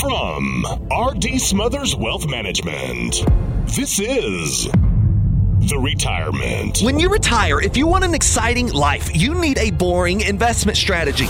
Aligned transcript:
From 0.00 0.64
RD 0.96 1.40
Smothers 1.40 1.96
Wealth 1.96 2.28
Management, 2.28 3.24
this 3.66 3.98
is 3.98 4.66
The 4.66 5.80
Retirement. 5.82 6.82
When 6.82 7.00
you 7.00 7.08
retire, 7.08 7.60
if 7.60 7.76
you 7.76 7.88
want 7.88 8.04
an 8.04 8.14
exciting 8.14 8.68
life, 8.68 9.10
you 9.16 9.34
need 9.34 9.58
a 9.58 9.72
boring 9.72 10.20
investment 10.20 10.78
strategy. 10.78 11.26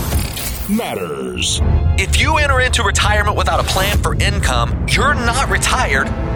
Matters. 0.69 1.61
If 1.97 2.21
you 2.21 2.37
enter 2.37 2.59
into 2.59 2.83
retirement 2.83 3.35
without 3.35 3.59
a 3.59 3.63
plan 3.63 3.97
for 4.03 4.13
income, 4.13 4.85
you're 4.87 5.15
not 5.15 5.49
retired, 5.49 6.07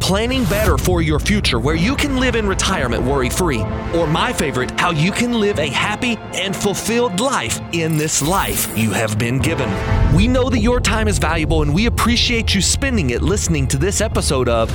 planning 0.00 0.44
better 0.44 0.78
for 0.78 1.02
your 1.02 1.18
future 1.18 1.58
where 1.58 1.74
you 1.74 1.94
can 1.94 2.16
live 2.18 2.34
in 2.34 2.46
retirement 2.46 3.02
worry 3.02 3.30
free, 3.30 3.60
or 3.94 4.06
my 4.06 4.32
favorite, 4.32 4.70
how 4.80 4.90
you 4.90 5.12
can 5.12 5.40
live 5.40 5.58
a 5.58 5.68
happy 5.68 6.16
and 6.34 6.54
fulfilled 6.54 7.20
life 7.20 7.60
in 7.72 7.96
this 7.96 8.22
life 8.22 8.76
you 8.76 8.90
have 8.90 9.18
been 9.18 9.38
given. 9.38 9.68
We 10.14 10.28
know 10.28 10.48
that 10.50 10.60
your 10.60 10.80
time 10.80 11.08
is 11.08 11.18
valuable 11.18 11.62
and 11.62 11.74
we 11.74 11.86
appreciate 11.86 12.54
you 12.54 12.62
spending 12.62 13.10
it 13.10 13.22
listening 13.22 13.66
to 13.68 13.76
this 13.76 14.00
episode 14.00 14.48
of 14.48 14.68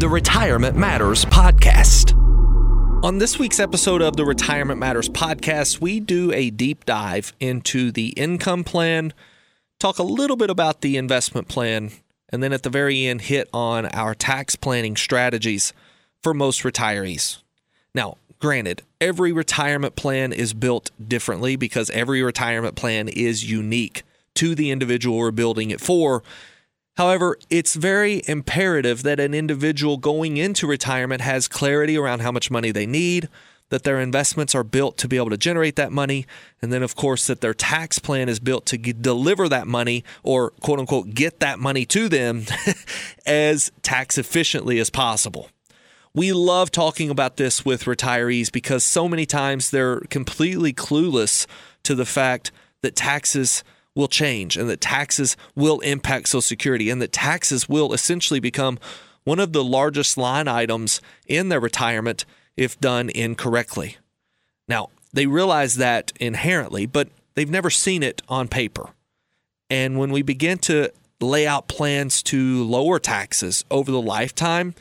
the 0.00 0.08
Retirement 0.08 0.76
Matters 0.76 1.24
Podcast. 1.24 2.14
On 3.04 3.18
this 3.18 3.38
week's 3.38 3.60
episode 3.60 4.02
of 4.02 4.16
the 4.16 4.24
Retirement 4.24 4.80
Matters 4.80 5.08
Podcast, 5.08 5.80
we 5.80 6.00
do 6.00 6.32
a 6.32 6.50
deep 6.50 6.84
dive 6.84 7.32
into 7.38 7.92
the 7.92 8.08
income 8.08 8.64
plan, 8.64 9.12
talk 9.78 10.00
a 10.00 10.02
little 10.02 10.36
bit 10.36 10.50
about 10.50 10.80
the 10.80 10.96
investment 10.96 11.46
plan, 11.46 11.92
and 12.30 12.42
then 12.42 12.52
at 12.52 12.62
the 12.62 12.70
very 12.70 13.06
end, 13.06 13.22
hit 13.22 13.48
on 13.52 13.86
our 13.86 14.14
tax 14.14 14.56
planning 14.56 14.96
strategies 14.96 15.72
for 16.22 16.34
most 16.34 16.62
retirees. 16.62 17.38
Now, 17.94 18.16
granted, 18.38 18.82
every 19.00 19.32
retirement 19.32 19.96
plan 19.96 20.32
is 20.32 20.52
built 20.54 20.90
differently 21.06 21.56
because 21.56 21.90
every 21.90 22.22
retirement 22.22 22.76
plan 22.76 23.08
is 23.08 23.50
unique 23.50 24.02
to 24.34 24.54
the 24.54 24.70
individual 24.70 25.18
we're 25.18 25.30
building 25.30 25.70
it 25.70 25.80
for. 25.80 26.22
However, 26.96 27.38
it's 27.48 27.74
very 27.74 28.22
imperative 28.26 29.04
that 29.04 29.20
an 29.20 29.32
individual 29.32 29.96
going 29.96 30.36
into 30.36 30.66
retirement 30.66 31.20
has 31.20 31.48
clarity 31.48 31.96
around 31.96 32.20
how 32.20 32.32
much 32.32 32.50
money 32.50 32.72
they 32.72 32.86
need, 32.86 33.28
that 33.70 33.82
their 33.82 34.00
investments 34.00 34.54
are 34.54 34.64
built 34.64 34.96
to 34.98 35.08
be 35.08 35.16
able 35.16 35.30
to 35.30 35.36
generate 35.36 35.76
that 35.76 35.92
money, 35.92 36.26
and 36.62 36.72
then, 36.72 36.82
of 36.82 36.96
course, 36.96 37.26
that 37.26 37.40
their 37.40 37.54
tax 37.54 37.98
plan 37.98 38.28
is 38.28 38.40
built 38.40 38.66
to 38.66 38.78
deliver 38.78 39.48
that 39.48 39.66
money 39.66 40.04
or 40.22 40.50
quote 40.60 40.78
unquote 40.78 41.10
get 41.10 41.40
that 41.40 41.58
money 41.58 41.84
to 41.86 42.08
them 42.08 42.44
as 43.26 43.70
tax 43.82 44.18
efficiently 44.18 44.78
as 44.78 44.90
possible. 44.90 45.50
We 46.14 46.32
love 46.32 46.70
talking 46.70 47.10
about 47.10 47.36
this 47.36 47.64
with 47.64 47.84
retirees 47.84 48.50
because 48.50 48.82
so 48.82 49.08
many 49.08 49.26
times 49.26 49.70
they're 49.70 50.00
completely 50.00 50.72
clueless 50.72 51.46
to 51.84 51.94
the 51.94 52.06
fact 52.06 52.50
that 52.82 52.96
taxes 52.96 53.62
will 53.94 54.08
change 54.08 54.56
and 54.56 54.68
that 54.70 54.80
taxes 54.80 55.36
will 55.54 55.80
impact 55.80 56.28
Social 56.28 56.40
Security 56.40 56.88
and 56.88 57.02
that 57.02 57.12
taxes 57.12 57.68
will 57.68 57.92
essentially 57.92 58.40
become 58.40 58.78
one 59.24 59.38
of 59.38 59.52
the 59.52 59.64
largest 59.64 60.16
line 60.16 60.48
items 60.48 61.00
in 61.26 61.50
their 61.50 61.60
retirement 61.60 62.24
if 62.58 62.78
done 62.80 63.08
incorrectly. 63.08 63.96
Now, 64.68 64.90
they 65.12 65.26
realize 65.26 65.76
that 65.76 66.12
inherently, 66.20 66.84
but 66.84 67.08
they've 67.34 67.48
never 67.48 67.70
seen 67.70 68.02
it 68.02 68.20
on 68.28 68.48
paper. 68.48 68.90
And 69.70 69.98
when 69.98 70.10
we 70.10 70.22
begin 70.22 70.58
to 70.58 70.90
lay 71.20 71.46
out 71.46 71.68
plans 71.68 72.22
to 72.24 72.64
lower 72.64 72.98
taxes 72.98 73.64
over 73.70 73.90
the 73.90 74.00
lifetime, 74.00 74.74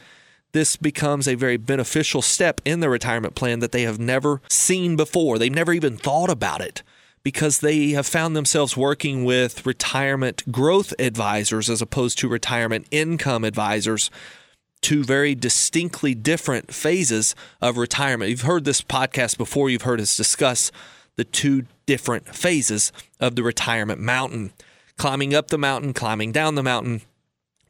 this 0.54 0.76
becomes 0.76 1.28
a 1.28 1.36
very 1.36 1.58
beneficial 1.58 2.22
step 2.22 2.62
in 2.66 2.80
the 2.80 2.90
retirement 2.90 3.36
plan 3.36 3.60
that 3.60 3.72
they 3.72 3.84
have 3.84 4.00
never 4.00 4.42
seen 4.50 4.96
before. 4.96 5.38
They've 5.38 5.54
never 5.54 5.74
even 5.74 5.98
thought 5.98 6.30
about 6.30 6.62
it 6.62 6.84
because 7.22 7.60
they 7.60 7.90
have 7.90 8.08
found 8.08 8.36
themselves 8.36 8.78
working 8.78 9.24
with 9.24 9.66
retirement 9.66 10.52
growth 10.52 10.94
advisors 10.98 11.70
as 11.70 11.82
opposed 11.82 12.18
to 12.20 12.28
retirement 12.28 12.88
income 12.90 13.44
advisors 13.44 14.10
two 14.82 15.04
very 15.04 15.36
distinctly 15.36 16.14
different 16.14 16.74
phases 16.74 17.36
of 17.62 17.78
retirement. 17.78 18.30
You've 18.30 18.42
heard 18.42 18.66
this 18.66 18.82
podcast 18.82 19.38
before, 19.38 19.70
you've 19.70 19.82
heard 19.84 20.02
us 20.02 20.16
discuss 20.16 20.72
the 21.16 21.24
two 21.24 21.66
different 21.86 22.36
phases 22.36 22.92
of 23.20 23.36
the 23.36 23.44
retirement 23.44 24.00
mountain 24.00 24.54
climbing 24.98 25.34
up 25.34 25.48
the 25.48 25.58
mountain, 25.58 25.94
climbing 25.94 26.32
down 26.32 26.56
the 26.56 26.64
mountain. 26.64 27.02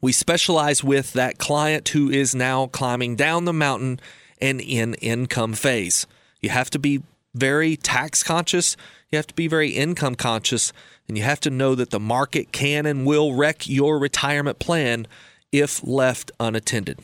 We 0.00 0.12
specialize 0.12 0.82
with 0.82 1.12
that 1.12 1.38
client 1.38 1.88
who 1.90 2.10
is 2.10 2.34
now 2.34 2.66
climbing 2.66 3.16
down 3.16 3.44
the 3.44 3.52
mountain 3.52 4.00
and 4.40 4.60
in 4.60 4.94
income 4.94 5.54
phase. 5.54 6.06
You 6.40 6.50
have 6.50 6.70
to 6.70 6.78
be 6.78 7.02
very 7.34 7.76
tax 7.76 8.22
conscious, 8.22 8.76
you 9.10 9.16
have 9.16 9.26
to 9.26 9.34
be 9.34 9.48
very 9.48 9.70
income 9.70 10.14
conscious, 10.14 10.72
and 11.06 11.16
you 11.16 11.24
have 11.24 11.40
to 11.40 11.50
know 11.50 11.74
that 11.74 11.90
the 11.90 12.00
market 12.00 12.52
can 12.52 12.86
and 12.86 13.06
will 13.06 13.34
wreck 13.34 13.68
your 13.68 13.98
retirement 13.98 14.58
plan 14.58 15.06
if 15.52 15.86
left 15.86 16.30
unattended. 16.38 17.00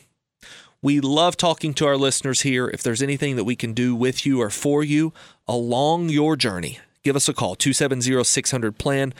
We 0.81 0.99
love 0.99 1.35
talking 1.35 1.73
to 1.75 1.87
our 1.87 1.97
listeners 1.97 2.41
here. 2.41 2.67
If 2.67 2.83
there's 2.83 3.01
anything 3.01 3.37
that 3.37 3.43
we 3.43 3.55
can 3.55 3.73
do 3.73 3.95
with 3.95 4.25
you 4.25 4.41
or 4.41 4.49
for 4.49 4.83
you 4.83 5.13
along 5.47 6.09
your 6.09 6.35
journey, 6.35 6.79
give 7.03 7.15
us 7.15 7.27
a 7.27 7.33
call 7.33 7.55
270 7.55 8.23
600 8.23 8.77
plan. 8.77 9.13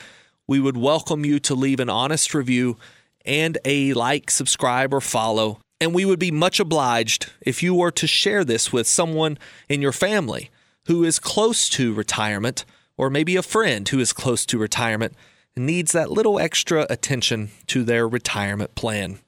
We 0.47 0.59
would 0.59 0.77
welcome 0.77 1.25
you 1.25 1.39
to 1.39 1.55
leave 1.55 1.79
an 1.79 1.89
honest 1.89 2.35
review 2.35 2.77
and 3.25 3.57
a 3.65 3.93
like, 3.93 4.29
subscribe, 4.29 4.93
or 4.93 5.01
follow. 5.01 5.59
And 5.81 5.93
we 5.93 6.05
would 6.05 6.19
be 6.19 6.31
much 6.31 6.59
obliged 6.59 7.31
if 7.41 7.63
you 7.63 7.73
were 7.73 7.91
to 7.91 8.05
share 8.07 8.45
this 8.45 8.71
with 8.71 8.87
someone 8.87 9.37
in 9.67 9.81
your 9.81 9.91
family 9.91 10.51
who 10.85 11.03
is 11.03 11.17
close 11.17 11.67
to 11.69 11.93
retirement, 11.93 12.63
or 12.95 13.09
maybe 13.09 13.35
a 13.35 13.41
friend 13.41 13.89
who 13.89 13.99
is 13.99 14.13
close 14.13 14.45
to 14.45 14.59
retirement 14.59 15.15
needs 15.57 15.93
that 15.93 16.11
little 16.11 16.39
extra 16.39 16.85
attention 16.89 17.49
to 17.67 17.83
their 17.83 18.07
retirement 18.07 18.75
plan. 18.75 19.19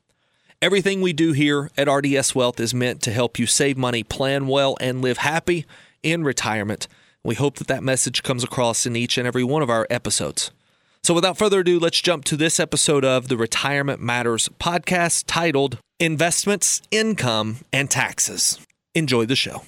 Everything 0.62 1.02
we 1.02 1.14
do 1.14 1.34
here 1.34 1.70
at 1.78 1.88
RDS 1.88 2.34
Wealth 2.34 2.60
is 2.60 2.74
meant 2.74 3.02
to 3.04 3.12
help 3.12 3.38
you 3.38 3.46
save 3.46 3.78
money, 3.78 4.04
plan 4.04 4.48
well, 4.48 4.76
and 4.82 5.02
live 5.02 5.20
happy 5.20 5.66
in 6.04 6.24
retirement. 6.24 6.88
We 7.24 7.36
hope 7.36 7.58
that 7.58 7.68
that 7.68 7.84
message 7.84 8.24
comes 8.24 8.44
across 8.44 8.86
in 8.86 8.96
each 8.96 9.18
and 9.18 9.28
every 9.28 9.44
one 9.44 9.62
of 9.62 9.70
our 9.70 9.86
episodes. 9.90 10.52
So, 11.04 11.14
without 11.14 11.38
further 11.38 11.60
ado, 11.60 11.80
let's 11.80 12.02
jump 12.02 12.26
to 12.26 12.36
this 12.36 12.60
episode 12.60 13.06
of 13.06 13.28
the 13.28 13.38
Retirement 13.38 14.02
Matters 14.02 14.50
podcast 14.60 15.26
titled 15.28 15.78
Investments, 16.00 16.82
Income, 16.92 17.60
and 17.72 17.90
Taxes. 17.90 18.60
Enjoy 18.96 19.26
the 19.26 19.36
show. 19.36 19.62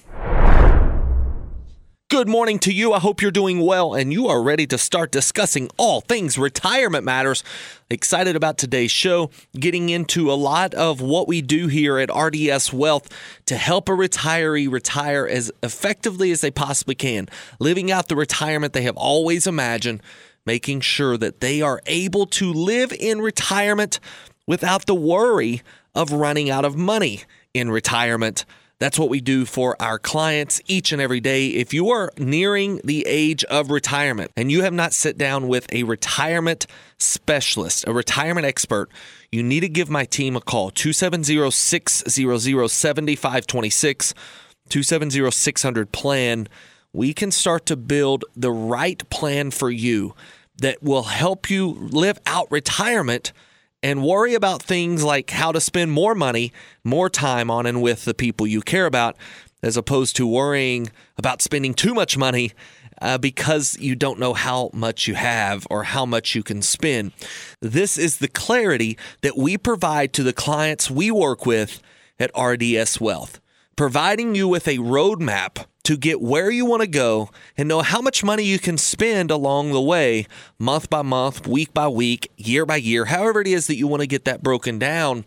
Good 2.10 2.28
morning 2.28 2.58
to 2.60 2.72
you. 2.72 2.92
I 2.92 2.98
hope 2.98 3.22
you're 3.22 3.30
doing 3.30 3.60
well 3.60 3.94
and 3.94 4.12
you 4.12 4.26
are 4.26 4.42
ready 4.42 4.66
to 4.66 4.78
start 4.78 5.12
discussing 5.12 5.70
all 5.76 6.00
things 6.00 6.36
retirement 6.36 7.04
matters. 7.04 7.44
Excited 7.88 8.34
about 8.34 8.58
today's 8.58 8.90
show, 8.90 9.30
getting 9.54 9.90
into 9.90 10.28
a 10.28 10.34
lot 10.34 10.74
of 10.74 11.00
what 11.00 11.28
we 11.28 11.40
do 11.40 11.68
here 11.68 11.98
at 11.98 12.12
RDS 12.12 12.72
Wealth 12.72 13.08
to 13.46 13.56
help 13.56 13.88
a 13.88 13.92
retiree 13.92 14.68
retire 14.68 15.24
as 15.24 15.52
effectively 15.62 16.32
as 16.32 16.40
they 16.40 16.50
possibly 16.50 16.96
can, 16.96 17.28
living 17.60 17.92
out 17.92 18.08
the 18.08 18.16
retirement 18.16 18.72
they 18.72 18.82
have 18.82 18.96
always 18.96 19.46
imagined, 19.46 20.02
making 20.44 20.80
sure 20.80 21.16
that 21.16 21.38
they 21.38 21.62
are 21.62 21.80
able 21.86 22.26
to 22.26 22.52
live 22.52 22.92
in 22.92 23.20
retirement 23.20 24.00
without 24.48 24.86
the 24.86 24.96
worry 24.96 25.62
of 25.94 26.10
running 26.10 26.50
out 26.50 26.64
of 26.64 26.76
money 26.76 27.22
in 27.54 27.70
retirement. 27.70 28.44
That's 28.80 28.98
what 28.98 29.10
we 29.10 29.20
do 29.20 29.44
for 29.44 29.76
our 29.80 29.98
clients 29.98 30.62
each 30.66 30.90
and 30.90 31.02
every 31.02 31.20
day. 31.20 31.48
If 31.48 31.74
you 31.74 31.90
are 31.90 32.10
nearing 32.16 32.80
the 32.82 33.04
age 33.06 33.44
of 33.44 33.70
retirement 33.70 34.32
and 34.38 34.50
you 34.50 34.62
have 34.62 34.72
not 34.72 34.94
sat 34.94 35.18
down 35.18 35.48
with 35.48 35.70
a 35.70 35.82
retirement 35.82 36.66
specialist, 36.96 37.86
a 37.86 37.92
retirement 37.92 38.46
expert, 38.46 38.88
you 39.30 39.42
need 39.42 39.60
to 39.60 39.68
give 39.68 39.90
my 39.90 40.06
team 40.06 40.34
a 40.34 40.40
call 40.40 40.70
270 40.70 41.50
600 41.50 42.70
7526, 42.70 44.14
270 44.70 45.30
600 45.30 45.92
plan. 45.92 46.48
We 46.94 47.12
can 47.12 47.30
start 47.30 47.66
to 47.66 47.76
build 47.76 48.24
the 48.34 48.50
right 48.50 49.08
plan 49.10 49.50
for 49.50 49.70
you 49.70 50.14
that 50.56 50.82
will 50.82 51.02
help 51.02 51.50
you 51.50 51.72
live 51.92 52.18
out 52.24 52.50
retirement 52.50 53.34
and 53.82 54.02
worry 54.02 54.34
about 54.34 54.62
things 54.62 55.02
like 55.02 55.30
how 55.30 55.52
to 55.52 55.60
spend 55.60 55.92
more 55.92 56.14
money, 56.14 56.52
more 56.84 57.08
time 57.08 57.50
on 57.50 57.66
and 57.66 57.82
with 57.82 58.04
the 58.04 58.14
people 58.14 58.46
you 58.46 58.60
care 58.60 58.86
about, 58.86 59.16
as 59.62 59.76
opposed 59.76 60.16
to 60.16 60.26
worrying 60.26 60.90
about 61.16 61.42
spending 61.42 61.74
too 61.74 61.94
much 61.94 62.16
money 62.16 62.52
uh, 63.00 63.18
because 63.18 63.78
you 63.78 63.94
don't 63.94 64.18
know 64.18 64.34
how 64.34 64.70
much 64.72 65.06
you 65.06 65.14
have 65.14 65.66
or 65.70 65.84
how 65.84 66.04
much 66.04 66.34
you 66.34 66.42
can 66.42 66.62
spend. 66.62 67.12
This 67.60 67.96
is 67.96 68.18
the 68.18 68.28
clarity 68.28 68.98
that 69.22 69.36
we 69.36 69.56
provide 69.56 70.12
to 70.14 70.22
the 70.22 70.32
clients 70.32 70.90
we 70.90 71.10
work 71.10 71.46
with 71.46 71.82
at 72.18 72.30
RDS 72.38 73.00
Wealth 73.00 73.40
providing 73.80 74.34
you 74.34 74.46
with 74.46 74.68
a 74.68 74.76
roadmap 74.76 75.64
to 75.84 75.96
get 75.96 76.20
where 76.20 76.50
you 76.50 76.66
want 76.66 76.82
to 76.82 76.88
go 76.88 77.30
and 77.56 77.68
know 77.68 77.80
how 77.80 78.00
much 78.00 78.22
money 78.22 78.44
you 78.44 78.58
can 78.58 78.76
spend 78.78 79.30
along 79.30 79.72
the 79.72 79.80
way, 79.80 80.26
month 80.58 80.90
by 80.90 81.02
month, 81.02 81.46
week 81.46 81.72
by 81.72 81.88
week, 81.88 82.30
year 82.36 82.66
by 82.66 82.76
year, 82.76 83.06
however 83.06 83.40
it 83.40 83.46
is 83.46 83.66
that 83.66 83.76
you 83.76 83.86
want 83.86 84.00
to 84.00 84.06
get 84.06 84.24
that 84.24 84.42
broken 84.42 84.78
down. 84.78 85.24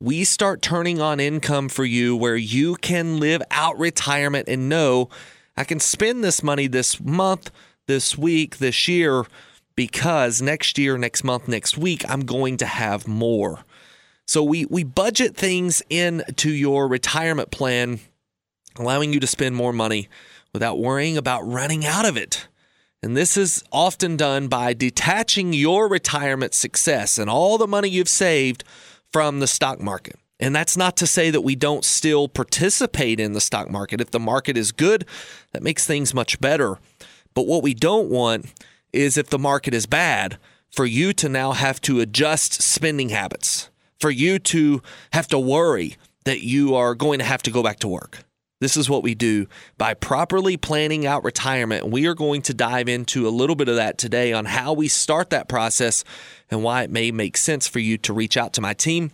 We 0.00 0.24
start 0.24 0.60
turning 0.60 1.00
on 1.00 1.20
income 1.20 1.68
for 1.68 1.84
you 1.84 2.16
where 2.16 2.36
you 2.36 2.74
can 2.76 3.18
live 3.20 3.42
out 3.50 3.78
retirement 3.78 4.48
and 4.48 4.68
know 4.68 5.08
I 5.56 5.64
can 5.64 5.78
spend 5.78 6.24
this 6.24 6.42
money 6.42 6.66
this 6.66 7.00
month, 7.00 7.50
this 7.86 8.18
week, 8.18 8.58
this 8.58 8.88
year 8.88 9.24
because 9.76 10.42
next 10.42 10.78
year, 10.78 10.98
next 10.98 11.24
month, 11.24 11.48
next 11.48 11.78
week, 11.78 12.04
I'm 12.08 12.24
going 12.24 12.56
to 12.58 12.66
have 12.66 13.06
more. 13.06 13.64
So 14.26 14.42
we 14.42 14.64
we 14.66 14.84
budget 14.84 15.36
things 15.36 15.82
into 15.90 16.50
your 16.50 16.88
retirement 16.88 17.50
plan, 17.50 18.00
allowing 18.78 19.12
you 19.12 19.20
to 19.20 19.26
spend 19.26 19.56
more 19.56 19.72
money 19.72 20.08
without 20.52 20.78
worrying 20.78 21.16
about 21.16 21.42
running 21.42 21.84
out 21.84 22.06
of 22.06 22.16
it. 22.16 22.48
And 23.02 23.16
this 23.16 23.36
is 23.36 23.62
often 23.70 24.16
done 24.16 24.48
by 24.48 24.72
detaching 24.72 25.52
your 25.52 25.88
retirement 25.88 26.54
success 26.54 27.18
and 27.18 27.28
all 27.28 27.58
the 27.58 27.66
money 27.66 27.88
you've 27.88 28.08
saved 28.08 28.64
from 29.12 29.40
the 29.40 29.46
stock 29.46 29.80
market. 29.80 30.16
And 30.40 30.54
that's 30.54 30.76
not 30.76 30.96
to 30.96 31.06
say 31.06 31.30
that 31.30 31.42
we 31.42 31.54
don't 31.54 31.84
still 31.84 32.28
participate 32.28 33.20
in 33.20 33.32
the 33.32 33.40
stock 33.40 33.70
market. 33.70 34.00
If 34.00 34.10
the 34.10 34.20
market 34.20 34.56
is 34.56 34.72
good, 34.72 35.04
that 35.52 35.62
makes 35.62 35.86
things 35.86 36.14
much 36.14 36.40
better. 36.40 36.78
But 37.34 37.46
what 37.46 37.62
we 37.62 37.74
don't 37.74 38.10
want 38.10 38.46
is 38.92 39.16
if 39.16 39.28
the 39.28 39.38
market 39.38 39.74
is 39.74 39.86
bad, 39.86 40.38
for 40.70 40.86
you 40.86 41.12
to 41.12 41.28
now 41.28 41.52
have 41.52 41.80
to 41.82 42.00
adjust 42.00 42.60
spending 42.60 43.10
habits 43.10 43.70
for 44.00 44.10
you 44.10 44.38
to 44.38 44.82
have 45.12 45.28
to 45.28 45.38
worry 45.38 45.96
that 46.24 46.42
you 46.42 46.74
are 46.74 46.94
going 46.94 47.18
to 47.18 47.24
have 47.24 47.42
to 47.42 47.50
go 47.50 47.62
back 47.62 47.78
to 47.78 47.88
work. 47.88 48.23
This 48.64 48.78
is 48.78 48.88
what 48.88 49.02
we 49.02 49.14
do 49.14 49.46
by 49.76 49.92
properly 49.92 50.56
planning 50.56 51.04
out 51.04 51.22
retirement. 51.22 51.90
We 51.90 52.06
are 52.06 52.14
going 52.14 52.40
to 52.40 52.54
dive 52.54 52.88
into 52.88 53.28
a 53.28 53.30
little 53.30 53.56
bit 53.56 53.68
of 53.68 53.76
that 53.76 53.98
today 53.98 54.32
on 54.32 54.46
how 54.46 54.72
we 54.72 54.88
start 54.88 55.28
that 55.28 55.50
process 55.50 56.02
and 56.50 56.62
why 56.62 56.82
it 56.82 56.88
may 56.88 57.10
make 57.10 57.36
sense 57.36 57.68
for 57.68 57.78
you 57.78 57.98
to 57.98 58.14
reach 58.14 58.38
out 58.38 58.54
to 58.54 58.62
my 58.62 58.72
team. 58.72 59.10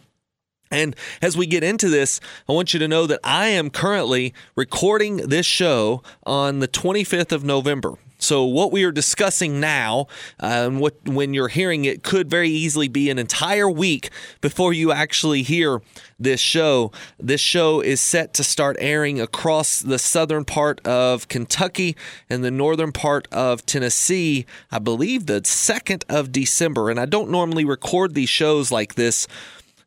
And 0.70 0.94
as 1.20 1.36
we 1.36 1.48
get 1.48 1.64
into 1.64 1.88
this, 1.88 2.20
I 2.48 2.52
want 2.52 2.72
you 2.72 2.78
to 2.78 2.86
know 2.86 3.08
that 3.08 3.18
I 3.24 3.48
am 3.48 3.70
currently 3.70 4.34
recording 4.54 5.16
this 5.16 5.46
show 5.46 6.04
on 6.24 6.60
the 6.60 6.68
25th 6.68 7.32
of 7.32 7.42
November. 7.42 7.94
So 8.30 8.44
what 8.44 8.70
we 8.70 8.84
are 8.84 8.92
discussing 8.92 9.58
now, 9.58 10.06
and 10.38 10.78
what 10.78 10.94
when 11.04 11.34
you're 11.34 11.48
hearing 11.48 11.84
it, 11.84 12.04
could 12.04 12.30
very 12.30 12.48
easily 12.48 12.86
be 12.86 13.10
an 13.10 13.18
entire 13.18 13.68
week 13.68 14.10
before 14.40 14.72
you 14.72 14.92
actually 14.92 15.42
hear 15.42 15.82
this 16.16 16.38
show. 16.38 16.92
This 17.18 17.40
show 17.40 17.80
is 17.80 18.00
set 18.00 18.32
to 18.34 18.44
start 18.44 18.76
airing 18.78 19.20
across 19.20 19.80
the 19.80 19.98
southern 19.98 20.44
part 20.44 20.80
of 20.86 21.26
Kentucky 21.26 21.96
and 22.28 22.44
the 22.44 22.52
northern 22.52 22.92
part 22.92 23.26
of 23.32 23.66
Tennessee. 23.66 24.46
I 24.70 24.78
believe 24.78 25.26
the 25.26 25.44
second 25.44 26.04
of 26.08 26.30
December, 26.30 26.88
and 26.88 27.00
I 27.00 27.06
don't 27.06 27.30
normally 27.30 27.64
record 27.64 28.14
these 28.14 28.30
shows 28.30 28.70
like 28.70 28.94
this 28.94 29.26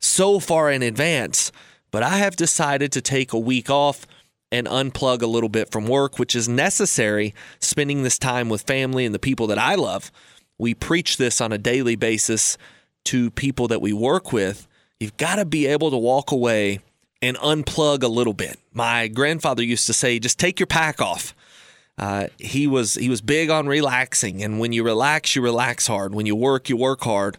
so 0.01 0.41
far 0.41 0.69
in 0.69 0.83
advance, 0.83 1.53
but 1.91 2.03
I 2.03 2.17
have 2.17 2.35
decided 2.35 2.91
to 2.91 2.99
take 2.99 3.31
a 3.31 3.39
week 3.39 3.69
off 3.69 4.05
and 4.53 4.67
unplug 4.67 5.23
a 5.23 5.27
little 5.27 5.49
bit 5.49 5.71
from 5.71 5.87
work, 5.87 6.19
which 6.19 6.35
is 6.35 6.47
necessary, 6.47 7.33
spending 7.59 8.03
this 8.03 8.19
time 8.19 8.49
with 8.49 8.61
family 8.61 9.03
and 9.03 9.13
the 9.13 9.19
people 9.19 9.47
that 9.47 9.57
I 9.57 9.73
love. 9.73 10.11
We 10.59 10.75
preach 10.75 11.17
this 11.17 11.41
on 11.41 11.51
a 11.51 11.57
daily 11.57 11.95
basis 11.95 12.55
to 13.05 13.31
people 13.31 13.67
that 13.69 13.81
we 13.81 13.93
work 13.93 14.31
with. 14.31 14.67
You've 14.99 15.17
got 15.17 15.37
to 15.37 15.45
be 15.45 15.65
able 15.65 15.89
to 15.89 15.97
walk 15.97 16.31
away 16.31 16.81
and 17.19 17.35
unplug 17.37 18.03
a 18.03 18.07
little 18.07 18.33
bit. 18.33 18.59
My 18.71 19.07
grandfather 19.07 19.63
used 19.63 19.87
to 19.87 19.93
say, 19.93 20.19
just 20.19 20.37
take 20.37 20.59
your 20.59 20.67
pack 20.67 21.01
off. 21.01 21.33
Uh, 21.97 22.27
he 22.37 22.67
was 22.67 22.93
he 22.93 23.09
was 23.09 23.21
big 23.21 23.49
on 23.49 23.67
relaxing, 23.67 24.43
and 24.43 24.59
when 24.59 24.71
you 24.71 24.83
relax, 24.83 25.35
you 25.35 25.43
relax 25.43 25.85
hard. 25.85 26.13
When 26.15 26.25
you 26.25 26.35
work, 26.35 26.67
you 26.67 26.75
work 26.75 27.01
hard. 27.01 27.37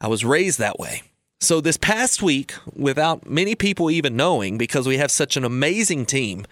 I 0.00 0.06
was 0.06 0.24
raised 0.24 0.58
that 0.60 0.78
way. 0.78 1.02
So, 1.40 1.60
this 1.60 1.76
past 1.76 2.20
week, 2.20 2.54
without 2.74 3.30
many 3.30 3.54
people 3.54 3.92
even 3.92 4.16
knowing, 4.16 4.58
because 4.58 4.88
we 4.88 4.96
have 4.96 5.12
such 5.12 5.36
an 5.36 5.44
amazing 5.44 6.04
team, 6.04 6.46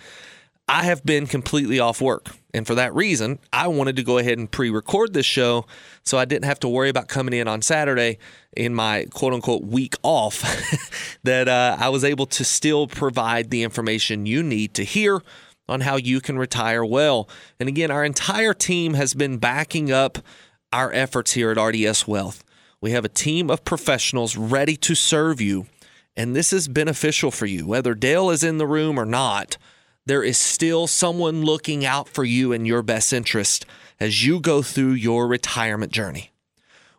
I 0.69 0.85
have 0.85 1.05
been 1.05 1.27
completely 1.27 1.81
off 1.81 2.00
work. 2.00 2.29
And 2.55 2.65
for 2.65 2.77
that 2.77 2.94
reason, 2.94 3.41
I 3.53 3.67
wanted 3.67 3.97
to 3.97 4.05
go 4.05 4.19
ahead 4.19 4.38
and 4.38 4.49
pre 4.49 4.71
record 4.71 5.12
this 5.12 5.27
show 5.27 5.67
so 6.05 6.19
I 6.19 6.25
didn't 6.25 6.44
have 6.44 6.61
to 6.61 6.69
worry 6.69 6.88
about 6.88 7.09
coming 7.09 7.35
in 7.35 7.49
on 7.49 7.62
Saturday 7.62 8.19
in 8.56 8.77
my 8.77 9.06
quote 9.11 9.33
unquote 9.33 9.65
week 9.65 9.97
off, 10.05 10.44
that 11.25 11.49
uh, 11.49 11.77
I 11.81 11.88
was 11.88 12.05
able 12.05 12.27
to 12.27 12.44
still 12.44 12.87
provide 12.87 13.50
the 13.50 13.65
information 13.65 14.25
you 14.25 14.41
need 14.44 14.73
to 14.75 14.85
hear 14.85 15.21
on 15.69 15.81
how 15.81 15.97
you 15.97 16.21
can 16.21 16.38
retire 16.38 16.85
well. 16.85 17.29
And 17.59 17.69
again, 17.69 17.91
our 17.91 18.05
entire 18.05 18.55
team 18.55 18.94
has 18.94 19.15
been 19.15 19.38
backing 19.38 19.91
up 19.91 20.19
our 20.73 20.93
efforts 20.93 21.33
here 21.33 21.50
at 21.50 21.61
RDS 21.61 22.06
Wealth. 22.06 22.44
We 22.87 22.93
have 22.93 23.05
a 23.05 23.09
team 23.09 23.50
of 23.50 23.65
professionals 23.65 24.37
ready 24.37 24.77
to 24.77 24.94
serve 24.94 25.41
you, 25.41 25.67
and 26.17 26.37
this 26.37 26.53
is 26.53 26.69
beneficial 26.69 27.33
for 27.33 27.44
you. 27.44 27.67
Whether 27.67 27.97
Dale 27.97 28.31
is 28.31 28.44
in 28.44 28.59
the 28.59 28.67
room 28.67 28.97
or 28.97 29.05
not, 29.05 29.59
there 30.05 30.23
is 30.23 30.38
still 30.38 30.87
someone 30.87 31.43
looking 31.43 31.85
out 31.85 32.09
for 32.09 32.23
you 32.23 32.53
in 32.53 32.65
your 32.65 32.83
best 32.83 33.12
interest 33.12 33.67
as 33.99 34.25
you 34.25 34.38
go 34.38 34.62
through 34.62 34.93
your 34.93 35.27
retirement 35.27 35.91
journey. 35.91 36.31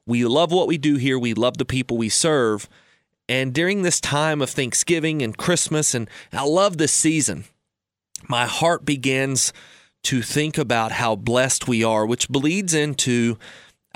We 0.05 0.25
love 0.25 0.51
what 0.51 0.67
we 0.67 0.77
do 0.77 0.97
here, 0.97 1.17
we 1.17 1.33
love 1.33 1.57
the 1.57 1.63
people 1.63 1.95
we 1.95 2.09
serve. 2.09 2.67
And 3.29 3.53
during 3.53 3.83
this 3.83 4.01
time 4.01 4.41
of 4.41 4.49
Thanksgiving 4.49 5.21
and 5.21 5.37
Christmas, 5.37 5.95
and 5.95 6.09
I 6.33 6.43
love 6.43 6.79
this 6.79 6.91
season, 6.91 7.45
my 8.27 8.45
heart 8.45 8.83
begins 8.83 9.53
to 10.03 10.21
think 10.21 10.57
about 10.57 10.91
how 10.91 11.15
blessed 11.15 11.69
we 11.69 11.81
are, 11.81 12.05
which 12.05 12.27
bleeds 12.27 12.73
into 12.73 13.37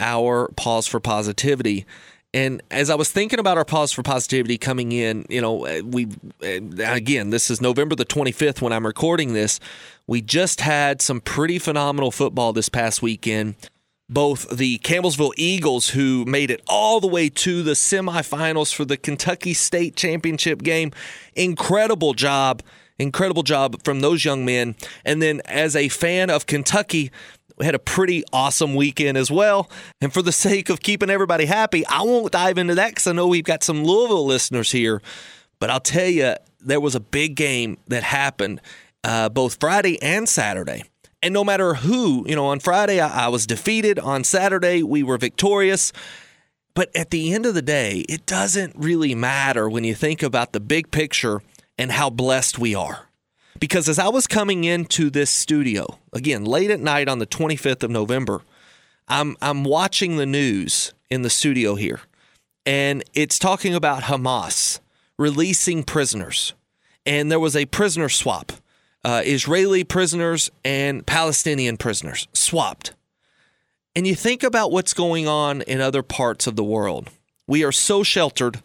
our 0.01 0.49
pause 0.57 0.87
for 0.87 0.99
positivity. 0.99 1.85
And 2.33 2.61
as 2.71 2.89
I 2.89 2.95
was 2.95 3.11
thinking 3.11 3.39
about 3.39 3.57
our 3.57 3.65
pause 3.65 3.91
for 3.91 4.03
positivity 4.03 4.57
coming 4.57 4.91
in, 4.93 5.25
you 5.29 5.41
know, 5.41 5.65
uh, 5.65 5.81
we 5.85 6.07
uh, 6.43 6.59
again, 6.79 7.29
this 7.29 7.49
is 7.51 7.61
November 7.61 7.95
the 7.95 8.05
25th 8.05 8.61
when 8.61 8.71
I'm 8.71 8.85
recording 8.85 9.33
this. 9.33 9.59
We 10.07 10.21
just 10.21 10.61
had 10.61 11.01
some 11.01 11.19
pretty 11.19 11.59
phenomenal 11.59 12.09
football 12.09 12.53
this 12.53 12.69
past 12.69 13.01
weekend. 13.01 13.55
Both 14.09 14.49
the 14.49 14.77
Campbellsville 14.79 15.33
Eagles, 15.37 15.89
who 15.89 16.25
made 16.25 16.51
it 16.51 16.61
all 16.67 16.99
the 16.99 17.07
way 17.07 17.29
to 17.29 17.63
the 17.63 17.73
semifinals 17.73 18.73
for 18.73 18.83
the 18.83 18.97
Kentucky 18.97 19.53
State 19.53 19.95
Championship 19.95 20.63
game, 20.63 20.91
incredible 21.33 22.13
job, 22.13 22.61
incredible 22.99 23.43
job 23.43 23.81
from 23.83 24.01
those 24.01 24.25
young 24.25 24.43
men. 24.43 24.75
And 25.05 25.21
then, 25.21 25.41
as 25.45 25.77
a 25.77 25.87
fan 25.87 26.29
of 26.29 26.45
Kentucky, 26.45 27.09
we 27.61 27.65
had 27.65 27.75
a 27.75 27.79
pretty 27.79 28.23
awesome 28.33 28.73
weekend 28.73 29.19
as 29.19 29.29
well. 29.29 29.69
And 30.01 30.11
for 30.11 30.23
the 30.23 30.31
sake 30.31 30.69
of 30.71 30.79
keeping 30.79 31.11
everybody 31.11 31.45
happy, 31.45 31.85
I 31.85 32.01
won't 32.01 32.31
dive 32.31 32.57
into 32.57 32.73
that 32.73 32.89
because 32.89 33.05
I 33.05 33.11
know 33.11 33.27
we've 33.27 33.43
got 33.43 33.61
some 33.61 33.83
Louisville 33.83 34.25
listeners 34.25 34.71
here. 34.71 34.99
But 35.59 35.69
I'll 35.69 35.79
tell 35.79 36.07
you, 36.07 36.33
there 36.59 36.79
was 36.79 36.95
a 36.95 36.99
big 36.99 37.35
game 37.35 37.77
that 37.87 38.01
happened 38.01 38.61
uh, 39.03 39.29
both 39.29 39.57
Friday 39.59 40.01
and 40.01 40.27
Saturday. 40.27 40.85
And 41.21 41.35
no 41.35 41.43
matter 41.43 41.75
who, 41.75 42.25
you 42.27 42.35
know, 42.35 42.47
on 42.47 42.61
Friday 42.61 42.99
I, 42.99 43.25
I 43.25 43.27
was 43.27 43.45
defeated. 43.45 43.99
On 43.99 44.23
Saturday 44.23 44.81
we 44.81 45.03
were 45.03 45.19
victorious. 45.19 45.93
But 46.73 46.89
at 46.95 47.11
the 47.11 47.31
end 47.31 47.45
of 47.45 47.53
the 47.53 47.61
day, 47.61 48.05
it 48.09 48.25
doesn't 48.25 48.73
really 48.75 49.13
matter 49.13 49.69
when 49.69 49.83
you 49.83 49.93
think 49.93 50.23
about 50.23 50.53
the 50.53 50.59
big 50.59 50.89
picture 50.89 51.43
and 51.77 51.91
how 51.91 52.09
blessed 52.09 52.57
we 52.57 52.73
are. 52.73 53.10
Because 53.59 53.89
as 53.89 53.99
I 53.99 54.07
was 54.07 54.27
coming 54.27 54.63
into 54.63 55.09
this 55.09 55.29
studio, 55.29 55.99
again, 56.13 56.45
late 56.45 56.71
at 56.71 56.79
night 56.79 57.07
on 57.07 57.19
the 57.19 57.27
25th 57.27 57.83
of 57.83 57.91
November, 57.91 58.41
I'm, 59.07 59.35
I'm 59.41 59.63
watching 59.63 60.17
the 60.17 60.25
news 60.25 60.93
in 61.09 61.21
the 61.21 61.29
studio 61.29 61.75
here, 61.75 61.99
and 62.65 63.03
it's 63.13 63.37
talking 63.37 63.75
about 63.75 64.03
Hamas 64.03 64.79
releasing 65.17 65.83
prisoners. 65.83 66.53
And 67.05 67.31
there 67.31 67.39
was 67.39 67.55
a 67.55 67.65
prisoner 67.65 68.09
swap 68.09 68.53
uh, 69.03 69.21
Israeli 69.25 69.83
prisoners 69.83 70.51
and 70.63 71.05
Palestinian 71.05 71.77
prisoners 71.77 72.27
swapped. 72.33 72.93
And 73.95 74.07
you 74.07 74.15
think 74.15 74.43
about 74.43 74.71
what's 74.71 74.93
going 74.93 75.27
on 75.27 75.61
in 75.63 75.81
other 75.81 76.03
parts 76.03 76.47
of 76.47 76.55
the 76.55 76.63
world. 76.63 77.09
We 77.47 77.63
are 77.63 77.71
so 77.71 78.03
sheltered 78.03 78.61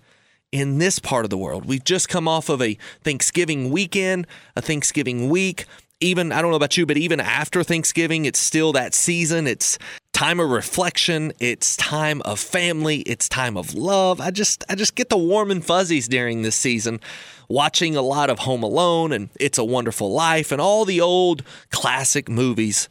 in 0.56 0.78
this 0.78 0.98
part 0.98 1.24
of 1.24 1.30
the 1.30 1.36
world. 1.36 1.66
We've 1.66 1.84
just 1.84 2.08
come 2.08 2.26
off 2.26 2.48
of 2.48 2.62
a 2.62 2.78
Thanksgiving 3.02 3.70
weekend, 3.70 4.26
a 4.56 4.62
Thanksgiving 4.62 5.28
week. 5.28 5.66
Even, 6.00 6.30
I 6.30 6.42
don't 6.42 6.50
know 6.50 6.56
about 6.56 6.76
you, 6.76 6.84
but 6.84 6.98
even 6.98 7.20
after 7.20 7.62
Thanksgiving, 7.62 8.26
it's 8.26 8.38
still 8.38 8.72
that 8.72 8.94
season. 8.94 9.46
It's 9.46 9.78
time 10.12 10.40
of 10.40 10.50
reflection. 10.50 11.32
It's 11.40 11.76
time 11.76 12.20
of 12.22 12.38
family. 12.38 12.98
It's 13.00 13.28
time 13.28 13.56
of 13.56 13.74
love. 13.74 14.20
I 14.20 14.30
just, 14.30 14.64
I 14.68 14.74
just 14.74 14.94
get 14.94 15.08
the 15.08 15.16
warm 15.16 15.50
and 15.50 15.64
fuzzies 15.64 16.06
during 16.06 16.42
this 16.42 16.56
season, 16.56 17.00
watching 17.48 17.96
a 17.96 18.02
lot 18.02 18.28
of 18.28 18.40
Home 18.40 18.62
Alone 18.62 19.12
and 19.12 19.30
It's 19.40 19.56
a 19.56 19.64
Wonderful 19.64 20.12
Life 20.12 20.52
and 20.52 20.60
all 20.60 20.84
the 20.84 21.00
old 21.00 21.42
classic 21.70 22.28
movies. 22.28 22.90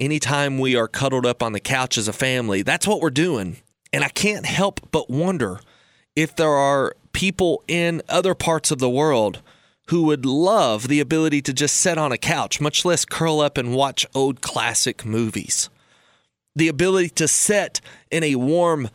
Anytime 0.00 0.58
we 0.58 0.74
are 0.74 0.88
cuddled 0.88 1.26
up 1.26 1.44
on 1.44 1.52
the 1.52 1.60
couch 1.60 1.98
as 1.98 2.08
a 2.08 2.12
family, 2.12 2.62
that's 2.62 2.86
what 2.86 3.00
we're 3.00 3.10
doing. 3.10 3.58
And 3.92 4.02
I 4.02 4.08
can't 4.08 4.46
help 4.46 4.90
but 4.90 5.08
wonder 5.10 5.60
if 6.16 6.34
there 6.34 6.50
are 6.50 6.94
people 7.12 7.62
in 7.68 8.02
other 8.08 8.34
parts 8.34 8.70
of 8.70 8.78
the 8.78 8.90
world 8.90 9.42
who 9.88 10.04
would 10.04 10.24
love 10.24 10.88
the 10.88 11.00
ability 11.00 11.42
to 11.42 11.52
just 11.52 11.76
sit 11.76 11.98
on 11.98 12.12
a 12.12 12.18
couch, 12.18 12.60
much 12.60 12.84
less 12.84 13.04
curl 13.04 13.40
up 13.40 13.58
and 13.58 13.74
watch 13.74 14.06
old 14.14 14.40
classic 14.40 15.04
movies. 15.04 15.68
The 16.54 16.68
ability 16.68 17.10
to 17.10 17.26
sit 17.26 17.80
in 18.10 18.22
a 18.22 18.36
warm 18.36 18.88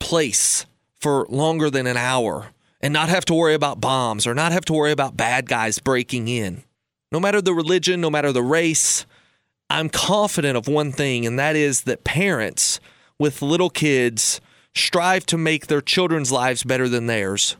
place 0.00 0.66
for 0.98 1.26
longer 1.28 1.70
than 1.70 1.86
an 1.86 1.96
hour 1.96 2.48
and 2.80 2.92
not 2.92 3.08
have 3.08 3.24
to 3.26 3.34
worry 3.34 3.54
about 3.54 3.80
bombs 3.80 4.26
or 4.26 4.34
not 4.34 4.52
have 4.52 4.64
to 4.64 4.72
worry 4.72 4.90
about 4.90 5.16
bad 5.16 5.48
guys 5.48 5.78
breaking 5.78 6.28
in. 6.28 6.64
No 7.12 7.20
matter 7.20 7.40
the 7.40 7.54
religion, 7.54 8.00
no 8.00 8.10
matter 8.10 8.32
the 8.32 8.42
race, 8.42 9.06
I'm 9.68 9.88
confident 9.88 10.56
of 10.56 10.66
one 10.66 10.90
thing, 10.90 11.26
and 11.26 11.38
that 11.38 11.54
is 11.54 11.82
that 11.82 12.02
parents 12.02 12.80
with 13.18 13.42
little 13.42 13.70
kids 13.70 14.40
strive 14.74 15.26
to 15.26 15.38
make 15.38 15.66
their 15.66 15.80
children's 15.80 16.30
lives 16.30 16.62
better 16.62 16.88
than 16.88 17.06
theirs. 17.06 17.56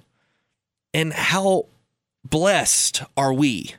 And 0.93 1.13
how 1.13 1.67
blessed 2.25 3.03
are 3.17 3.33
we 3.33 3.75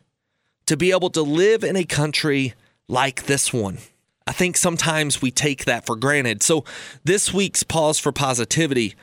to 0.65 0.77
be 0.77 0.91
able 0.91 1.09
to 1.11 1.21
live 1.21 1.63
in 1.63 1.75
a 1.75 1.83
country 1.83 2.53
like 2.87 3.23
this 3.23 3.53
one? 3.53 3.79
I 4.27 4.33
think 4.33 4.55
sometimes 4.55 5.21
we 5.21 5.31
take 5.31 5.65
that 5.65 5.85
for 5.85 5.95
granted. 5.95 6.43
So, 6.43 6.63
this 7.03 7.33
week's 7.33 7.63
pause 7.63 7.99
for 7.99 8.11
positivity 8.11 8.95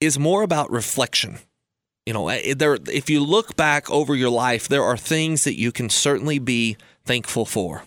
is 0.00 0.18
more 0.18 0.42
about 0.42 0.70
reflection. 0.70 1.38
You 2.04 2.12
know, 2.12 2.28
eh, 2.28 2.54
there 2.54 2.78
if 2.88 3.08
you 3.08 3.20
look 3.20 3.56
back 3.56 3.90
over 3.90 4.14
your 4.14 4.30
life, 4.30 4.68
there 4.68 4.82
are 4.82 4.96
things 4.96 5.44
that 5.44 5.58
you 5.58 5.72
can 5.72 5.88
certainly 5.88 6.38
be 6.38 6.76
thankful 7.04 7.46
for. 7.46 7.84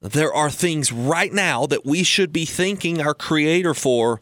There 0.00 0.34
are 0.34 0.50
things 0.50 0.90
right 0.90 1.32
now 1.32 1.66
that 1.66 1.86
we 1.86 2.02
should 2.02 2.32
be 2.32 2.44
thanking 2.44 3.00
our 3.00 3.14
creator 3.14 3.72
for 3.72 4.20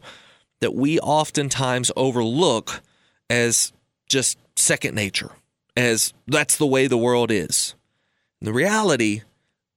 that 0.61 0.73
we 0.73 0.99
oftentimes 0.99 1.91
overlook 1.95 2.81
as 3.29 3.73
just 4.07 4.37
second 4.55 4.95
nature 4.95 5.31
as 5.75 6.13
that's 6.27 6.57
the 6.57 6.65
way 6.65 6.87
the 6.87 6.97
world 6.97 7.31
is. 7.31 7.75
The 8.41 8.53
reality 8.53 9.21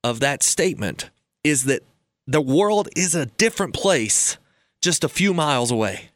of 0.03 0.21
that 0.21 0.43
statement 0.43 1.11
is 1.43 1.65
that 1.65 1.83
the 2.27 2.41
world 2.41 2.89
is 2.97 3.15
a 3.15 3.27
different 3.27 3.75
place 3.75 4.39
just 4.81 5.05
a 5.05 5.09
few 5.09 5.35
miles 5.35 5.71
away. 5.71 6.11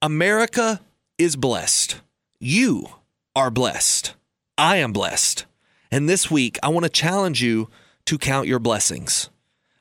America 0.00 0.80
is 1.18 1.36
blessed. 1.36 2.00
You 2.38 2.88
are 3.34 3.50
blessed. 3.50 4.14
I 4.58 4.76
am 4.76 4.92
blessed. 4.92 5.46
And 5.90 6.08
this 6.08 6.30
week, 6.30 6.58
I 6.62 6.68
want 6.68 6.84
to 6.84 6.90
challenge 6.90 7.42
you 7.42 7.68
to 8.06 8.18
count 8.18 8.46
your 8.46 8.58
blessings. 8.58 9.30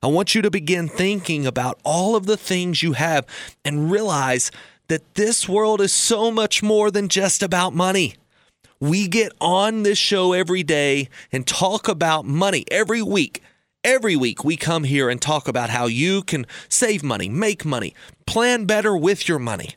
I 0.04 0.08
want 0.08 0.34
you 0.34 0.42
to 0.42 0.50
begin 0.50 0.88
thinking 0.88 1.46
about 1.46 1.80
all 1.84 2.16
of 2.16 2.26
the 2.26 2.38
things 2.38 2.82
you 2.82 2.94
have 2.94 3.28
and 3.64 3.92
realize 3.92 4.50
that 4.88 5.14
this 5.14 5.48
world 5.48 5.80
is 5.80 5.94
so 5.94 6.32
much 6.32 6.64
more 6.64 6.90
than 6.90 7.08
just 7.08 7.44
about 7.44 7.76
money. 7.76 8.16
We 8.80 9.08
get 9.08 9.32
on 9.40 9.84
this 9.84 10.00
show 10.00 10.34
every 10.34 10.64
day 10.64 11.08
and 11.32 11.46
talk 11.46 11.88
about 11.88 12.26
money 12.26 12.66
every 12.72 13.04
week. 13.04 13.44
Every 13.84 14.16
week, 14.16 14.44
we 14.44 14.58
come 14.58 14.86
here 14.86 15.08
and 15.08 15.22
talk 15.22 15.48
about 15.48 15.70
how 15.70 15.86
you 15.86 16.24
can 16.24 16.48
save 16.68 17.04
money, 17.04 17.30
make 17.30 17.64
money, 17.64 17.94
plan 18.26 18.66
better 18.66 18.98
with 18.98 19.28
your 19.28 19.40
money. 19.40 19.76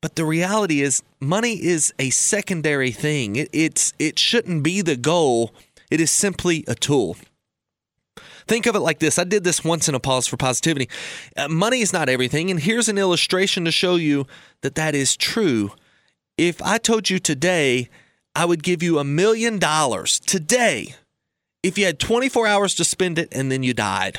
But 0.00 0.14
the 0.14 0.24
reality 0.24 0.82
is, 0.82 1.02
money 1.18 1.54
is 1.54 1.92
a 1.98 2.10
secondary 2.10 2.92
thing. 2.92 3.34
It, 3.34 3.48
it's, 3.52 3.92
it 3.98 4.20
shouldn't 4.20 4.62
be 4.62 4.82
the 4.82 4.96
goal, 4.96 5.52
it 5.90 6.00
is 6.00 6.12
simply 6.12 6.64
a 6.68 6.76
tool. 6.76 7.16
Think 8.46 8.66
of 8.66 8.74
it 8.74 8.80
like 8.80 8.98
this. 8.98 9.18
I 9.18 9.24
did 9.24 9.44
this 9.44 9.64
once 9.64 9.88
in 9.88 9.94
a 9.94 10.00
pause 10.00 10.26
for 10.26 10.36
positivity. 10.36 10.88
Uh, 11.36 11.48
money 11.48 11.80
is 11.80 11.92
not 11.92 12.08
everything, 12.08 12.50
and 12.50 12.60
here's 12.60 12.88
an 12.88 12.98
illustration 12.98 13.64
to 13.64 13.70
show 13.72 13.96
you 13.96 14.26
that 14.62 14.74
that 14.74 14.94
is 14.94 15.16
true. 15.16 15.72
If 16.36 16.60
I 16.62 16.78
told 16.78 17.10
you 17.10 17.18
today 17.18 17.88
I 18.34 18.44
would 18.44 18.62
give 18.62 18.82
you 18.82 18.98
a 18.98 19.04
million 19.04 19.58
dollars 19.58 20.18
today 20.18 20.94
if 21.62 21.76
you 21.76 21.84
had 21.84 21.98
24 21.98 22.46
hours 22.46 22.74
to 22.76 22.84
spend 22.84 23.18
it 23.18 23.28
and 23.32 23.52
then 23.52 23.62
you 23.62 23.74
died. 23.74 24.18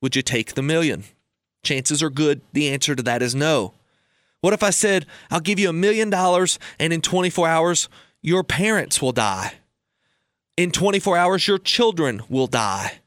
Would 0.00 0.16
you 0.16 0.22
take 0.22 0.54
the 0.54 0.62
million? 0.62 1.04
Chances 1.62 2.02
are 2.02 2.10
good 2.10 2.40
the 2.52 2.68
answer 2.68 2.94
to 2.94 3.02
that 3.02 3.22
is 3.22 3.34
no. 3.34 3.74
What 4.40 4.54
if 4.54 4.62
I 4.62 4.70
said, 4.70 5.04
I'll 5.30 5.40
give 5.40 5.58
you 5.58 5.68
a 5.68 5.74
million 5.74 6.08
dollars 6.10 6.58
and 6.78 6.92
in 6.92 7.02
24 7.02 7.48
hours, 7.48 7.88
your 8.22 8.44
parents 8.44 9.02
will 9.02 9.12
die? 9.12 9.54
In 10.56 10.70
24 10.70 11.16
hours, 11.16 11.48
your 11.48 11.58
children 11.58 12.22
will 12.28 12.46
die. 12.46 13.00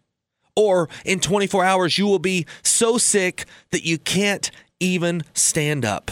Or 0.56 0.90
in 1.06 1.20
24 1.20 1.64
hours, 1.64 1.98
you 1.98 2.06
will 2.06 2.20
be 2.20 2.46
so 2.62 2.98
sick 2.98 3.46
that 3.72 3.86
you 3.86 3.98
can't 3.98 4.52
even 4.80 5.24
stand 5.34 5.84
up. 5.84 6.12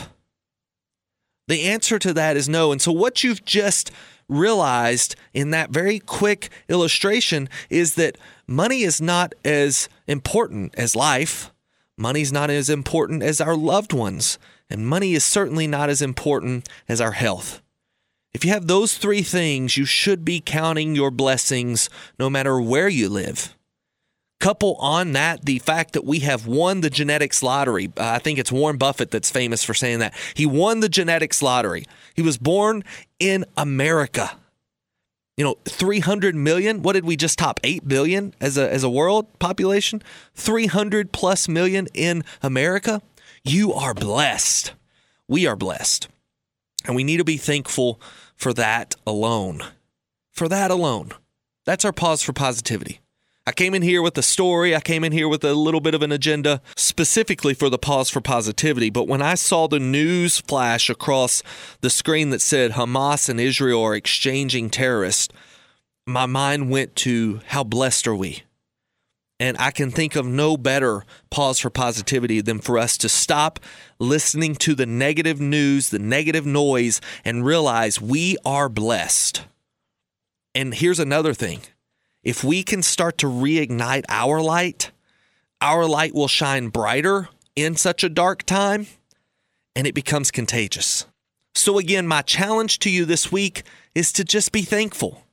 The 1.48 1.64
answer 1.64 2.00
to 2.00 2.14
that 2.14 2.38
is 2.38 2.48
no. 2.48 2.72
And 2.72 2.82
so, 2.82 2.92
what 2.92 3.24
you've 3.24 3.46
just 3.46 3.92
realized 4.30 5.16
in 5.34 5.52
that 5.52 5.70
very 5.70 6.00
quick 6.00 6.50
illustration 6.70 7.50
is 7.70 7.96
that 7.96 8.18
money 8.48 8.84
is 8.84 9.02
not 9.02 9.34
as 9.44 9.90
important 10.08 10.74
as 10.76 10.96
life. 10.96 11.52
Money's 11.98 12.32
not 12.32 12.50
as 12.50 12.70
important 12.70 13.22
as 13.22 13.42
our 13.42 13.56
loved 13.56 13.94
ones. 13.94 14.40
And 14.70 14.88
money 14.88 15.14
is 15.14 15.26
certainly 15.26 15.68
not 15.68 15.90
as 15.90 16.02
important 16.02 16.70
as 16.88 17.02
our 17.02 17.12
health. 17.12 17.62
If 18.34 18.46
you 18.46 18.52
have 18.52 18.68
those 18.68 18.98
three 18.98 19.22
things, 19.22 19.76
you 19.76 19.84
should 19.84 20.24
be 20.24 20.40
counting 20.40 20.96
your 20.96 21.12
blessings 21.12 21.90
no 22.18 22.30
matter 22.30 22.62
where 22.62 22.88
you 22.88 23.10
live. 23.10 23.56
Couple 24.42 24.74
on 24.80 25.12
that 25.12 25.46
the 25.46 25.60
fact 25.60 25.94
that 25.94 26.04
we 26.04 26.22
have 26.22 26.48
won 26.48 26.82
the 26.82 26.90
genetics 26.90 27.44
lottery. 27.44 27.94
Uh, 27.96 28.10
I 28.10 28.18
think 28.18 28.40
it's 28.40 28.52
Warren 28.52 28.78
Buffett 28.78 29.12
that's 29.12 29.30
famous 29.30 29.64
for 29.64 29.76
saying 29.76 30.00
that. 30.00 30.16
He 30.34 30.48
won 30.48 30.80
the 30.80 30.90
genetics 30.90 31.44
lottery. 31.44 31.86
He 32.16 32.24
was 32.24 32.40
born 32.40 32.84
in 33.20 33.46
America. 33.56 34.32
You 35.38 35.46
know, 35.46 35.58
300 35.66 36.34
million. 36.34 36.82
What 36.82 36.94
did 36.94 37.06
we 37.06 37.16
just 37.16 37.38
top? 37.38 37.60
8 37.64 37.88
billion 37.88 38.34
as 38.42 38.58
a, 38.58 38.68
as 38.68 38.84
a 38.84 38.90
world 38.90 39.28
population? 39.38 40.02
300 40.34 41.12
plus 41.12 41.48
million 41.48 41.88
in 41.94 42.24
America. 42.42 43.04
You 43.44 43.72
are 43.74 43.94
blessed. 43.94 44.74
We 45.28 45.46
are 45.46 45.56
blessed. 45.56 46.08
And 46.88 46.96
we 46.96 47.04
need 47.04 47.18
to 47.18 47.24
be 47.24 47.38
thankful 47.38 48.02
for 48.36 48.54
that 48.54 48.96
alone. 49.06 49.62
For 50.32 50.50
that 50.50 50.72
alone. 50.72 51.12
That's 51.64 51.86
our 51.86 51.94
pause 51.94 52.24
for 52.24 52.34
positivity. 52.34 53.02
I 53.48 53.54
came 53.54 53.74
in 53.74 53.82
here 53.82 54.04
with 54.04 54.16
a 54.20 54.22
story. 54.22 54.76
I 54.76 54.82
came 54.82 55.04
in 55.04 55.12
here 55.12 55.28
with 55.28 55.44
a 55.44 55.56
little 55.56 55.82
bit 55.82 55.96
of 55.96 56.04
an 56.04 56.12
agenda 56.12 56.62
specifically 56.76 57.56
for 57.56 57.70
the 57.70 57.80
pause 57.80 58.08
for 58.10 58.22
positivity. 58.22 58.92
But 58.92 59.08
when 59.08 59.22
I 59.22 59.34
saw 59.34 59.68
the 59.68 59.80
news 59.80 60.40
flash 60.40 60.92
across 60.92 61.42
the 61.82 61.90
screen 61.90 62.30
that 62.30 62.42
said 62.42 62.74
Hamas 62.74 63.30
and 63.30 63.40
Israel 63.40 63.82
are 63.82 63.96
exchanging 63.96 64.70
terrorists, 64.70 65.28
my 66.06 66.28
mind 66.28 66.70
went 66.70 66.96
to 66.98 67.42
how 67.48 67.64
blessed 67.64 68.06
are 68.06 68.16
we? 68.16 68.44
And 69.40 69.58
I 69.58 69.72
can 69.72 69.90
think 69.90 70.16
of 70.16 70.28
no 70.28 70.56
better 70.56 71.04
pause 71.32 71.58
for 71.58 71.72
positivity 71.72 72.42
than 72.42 72.60
for 72.60 72.78
us 72.78 72.96
to 73.00 73.10
stop 73.10 73.60
listening 73.98 74.54
to 74.58 74.76
the 74.76 74.86
negative 74.86 75.42
news, 75.42 75.90
the 75.90 75.98
negative 75.98 76.46
noise, 76.46 77.02
and 77.26 77.44
realize 77.44 78.00
we 78.00 78.38
are 78.46 78.70
blessed. 78.70 79.46
And 80.54 80.76
here's 80.76 81.00
another 81.00 81.34
thing 81.34 81.62
if 82.24 82.44
we 82.44 82.64
can 82.64 82.84
start 82.84 83.18
to 83.20 83.28
reignite 83.28 84.06
our 84.10 84.42
light, 84.42 84.92
our 85.62 85.86
light 85.86 86.14
will 86.14 86.28
shine 86.28 86.70
brighter 86.70 87.30
in 87.56 87.76
such 87.76 88.04
a 88.04 88.10
dark 88.10 88.44
time 88.44 88.88
and 89.76 89.88
it 89.88 89.96
becomes 89.96 90.32
contagious. 90.32 91.06
So, 91.54 91.78
again, 91.78 92.08
my 92.08 92.22
challenge 92.22 92.80
to 92.80 92.90
you 92.90 93.06
this 93.06 93.32
week 93.32 93.64
is 93.94 94.12
to 94.14 94.24
just 94.24 94.52
be 94.52 94.62
thankful. 94.62 95.24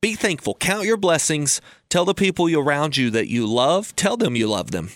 Be 0.00 0.14
thankful. 0.14 0.54
Count 0.54 0.84
your 0.84 0.96
blessings. 0.96 1.60
Tell 1.88 2.04
the 2.04 2.14
people 2.14 2.54
around 2.54 2.96
you 2.96 3.10
that 3.10 3.28
you 3.28 3.46
love, 3.46 3.96
tell 3.96 4.16
them 4.16 4.36
you 4.36 4.46
love 4.46 4.70
them, 4.70 4.90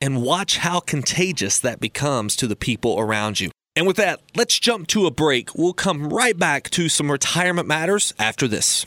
and 0.00 0.22
watch 0.22 0.58
how 0.58 0.80
contagious 0.80 1.60
that 1.60 1.80
becomes 1.80 2.34
to 2.36 2.46
the 2.46 2.56
people 2.56 2.98
around 2.98 3.40
you. 3.40 3.50
And 3.76 3.86
with 3.86 3.96
that, 3.96 4.20
let's 4.34 4.58
jump 4.58 4.88
to 4.88 5.06
a 5.06 5.10
break. 5.10 5.54
We'll 5.54 5.72
come 5.72 6.08
right 6.08 6.36
back 6.36 6.70
to 6.70 6.88
some 6.88 7.12
retirement 7.12 7.68
matters 7.68 8.12
after 8.18 8.48
this. 8.48 8.86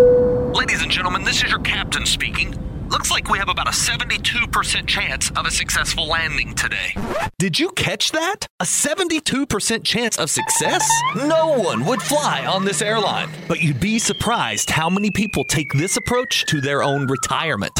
Ladies 0.00 0.82
and 0.82 0.90
gentlemen, 0.90 1.24
this 1.24 1.42
is 1.42 1.50
your 1.50 1.58
captain 1.60 2.06
speaking. 2.06 2.54
Looks 2.88 3.10
like 3.10 3.28
we 3.28 3.38
have 3.38 3.50
about 3.50 3.68
a 3.68 3.72
72% 3.72 4.86
chance 4.86 5.30
of 5.32 5.44
a 5.44 5.50
successful 5.50 6.08
landing 6.08 6.54
today. 6.54 6.94
Did 7.38 7.60
you 7.60 7.70
catch 7.72 8.10
that? 8.12 8.46
A 8.60 8.64
72% 8.64 9.84
chance 9.84 10.18
of 10.18 10.30
success? 10.30 10.90
No 11.14 11.58
one 11.58 11.84
would 11.84 12.00
fly 12.00 12.46
on 12.46 12.64
this 12.64 12.80
airline. 12.80 13.28
But 13.46 13.62
you'd 13.62 13.78
be 13.78 13.98
surprised 13.98 14.70
how 14.70 14.88
many 14.88 15.10
people 15.10 15.44
take 15.44 15.72
this 15.74 15.98
approach 15.98 16.46
to 16.46 16.60
their 16.60 16.82
own 16.82 17.06
retirement. 17.06 17.74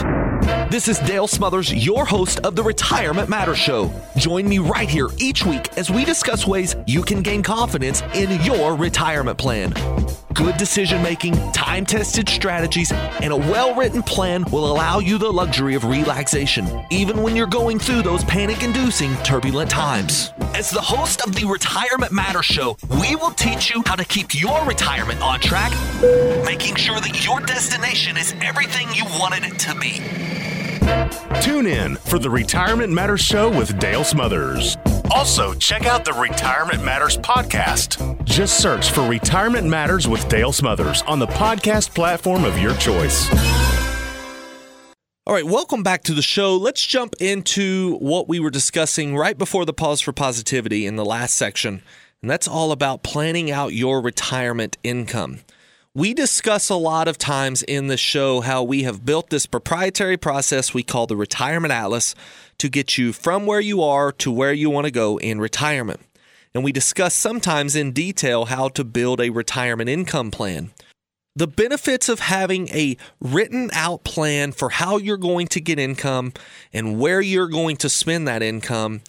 This 0.71 0.89
is 0.89 0.99
Dale 1.01 1.27
Smothers, 1.27 1.73
your 1.73 2.05
host 2.05 2.41
of 2.41 2.55
the 2.55 2.63
Retirement 2.63 3.29
Matters 3.29 3.59
Show. 3.59 3.93
Join 4.17 4.49
me 4.49 4.59
right 4.59 4.89
here 4.89 5.09
each 5.19 5.45
week 5.45 5.69
as 5.79 5.91
we 5.91 6.05
discuss 6.05 6.47
ways 6.47 6.77
you 6.87 7.03
can 7.03 7.23
gain 7.23 7.43
confidence 7.43 8.03
in 8.15 8.41
your 8.43 8.77
retirement 8.77 9.39
plan. 9.39 9.73
Good 10.41 10.57
decision 10.57 11.03
making, 11.03 11.35
time 11.53 11.85
tested 11.85 12.27
strategies, 12.27 12.91
and 12.93 13.31
a 13.31 13.37
well 13.37 13.75
written 13.75 14.03
plan 14.03 14.43
will 14.51 14.73
allow 14.73 14.99
you 14.99 15.19
the 15.19 15.29
luxury 15.29 15.75
of 15.75 15.85
relaxation, 15.85 16.67
even 16.89 17.23
when 17.23 17.37
you're 17.37 17.47
going 17.47 17.79
through 17.79 18.01
those 18.01 18.25
panic 18.25 18.63
inducing 18.63 19.15
turbulent 19.19 19.71
times. 19.71 20.33
As 20.55 20.71
the 20.71 20.81
host 20.81 21.21
of 21.21 21.35
the 21.35 21.45
Retirement 21.45 22.11
Matters 22.11 22.47
Show, 22.47 22.79
we 22.89 23.17
will 23.17 23.33
teach 23.33 23.69
you 23.69 23.83
how 23.85 23.97
to 23.97 24.05
keep 24.07 24.35
your 24.35 24.65
retirement 24.65 25.21
on 25.21 25.41
track, 25.41 25.73
making 26.47 26.75
sure 26.77 26.99
that 27.01 27.23
your 27.23 27.41
destination 27.41 28.17
is 28.17 28.35
everything 28.41 28.89
you 28.95 29.05
wanted 29.21 29.45
it 29.45 29.59
to 29.59 29.75
be. 29.75 30.01
Tune 31.43 31.67
in 31.67 31.97
for 31.97 32.19
the 32.19 32.31
Retirement 32.31 32.91
Matters 32.91 33.21
Show 33.21 33.51
with 33.51 33.79
Dale 33.79 34.05
Smothers. 34.05 34.79
Also, 35.13 35.53
check 35.55 35.87
out 35.87 36.05
the 36.05 36.13
Retirement 36.13 36.85
Matters 36.85 37.17
podcast. 37.19 38.25
Just 38.25 38.61
search 38.61 38.93
for 38.93 39.01
Retirement 39.09 39.67
Matters 39.67 40.07
with 40.07 40.29
Dale 40.29 40.53
Smothers 40.53 41.03
on 41.03 41.19
the 41.19 41.27
podcast 41.27 41.93
platform 41.97 42.45
of 42.45 42.57
your 42.59 42.77
choice. 42.77 43.29
All 45.27 45.35
right, 45.35 45.45
welcome 45.45 45.83
back 45.83 46.05
to 46.05 46.15
the 46.15 46.23
show. 46.23 46.57
Let's 46.57 46.87
jump 46.87 47.15
into 47.19 47.97
what 47.97 48.29
we 48.29 48.39
were 48.39 48.51
discussing 48.51 49.17
right 49.17 49.37
before 49.37 49.65
the 49.65 49.73
pause 49.73 50.01
for 50.01 50.13
positivity 50.13 50.87
in 50.87 50.95
the 50.95 51.05
last 51.05 51.35
section, 51.35 51.83
and 52.23 52.31
that's 52.31 52.47
all 52.47 52.71
about 52.71 53.03
planning 53.03 53.51
out 53.51 53.73
your 53.73 54.01
retirement 54.01 54.79
income. 54.85 55.41
We 55.93 56.15
discuss 56.15 56.69
a 56.69 56.77
lot 56.77 57.09
of 57.09 57.19
times 57.19 57.65
in 57.65 57.89
the 57.89 57.97
show 57.97 58.43
how 58.43 58.63
we 58.63 58.85
have 58.85 59.05
built 59.05 59.31
this 59.31 59.47
proprietary 59.47 60.17
process 60.17 60.73
we 60.73 60.85
call 60.85 61.09
the 61.09 61.17
Retirement 61.17 61.73
Atlas 61.73 62.15
to 62.61 62.69
get 62.69 62.97
you 62.97 63.13
from 63.13 63.47
where 63.47 63.61
you 63.61 63.83
are 63.83 64.13
to 64.13 64.31
where 64.31 64.53
you 64.53 64.71
want 64.71 64.85
to 64.85 64.91
go 64.91 65.19
in 65.19 65.41
retirement. 65.41 66.01
And 66.55 66.63
we 66.63 66.73
discuss 66.73 67.15
sometimes 67.15 67.75
in 67.75 67.93
detail 67.93 68.47
how 68.47 68.69
to 68.71 68.85
build 68.85 69.21
a 69.21 69.31
retirement 69.31 69.89
income 69.89 70.31
plan. 70.31 70.71
The 71.37 71.47
benefits 71.47 72.09
of 72.09 72.21
having 72.21 72.69
a 72.69 72.97
written 73.21 73.71
out 73.73 74.05
plan 74.05 74.53
for 74.53 74.69
how 74.69 74.99
you're 74.99 75.17
going 75.17 75.47
to 75.49 75.61
get 75.61 75.79
income 75.79 76.33
and 76.73 76.99
where 76.99 77.21
you're 77.21 77.49
going 77.49 77.77
to 77.79 77.89
spend 77.89 78.29
that 78.29 78.43
income 78.43 79.01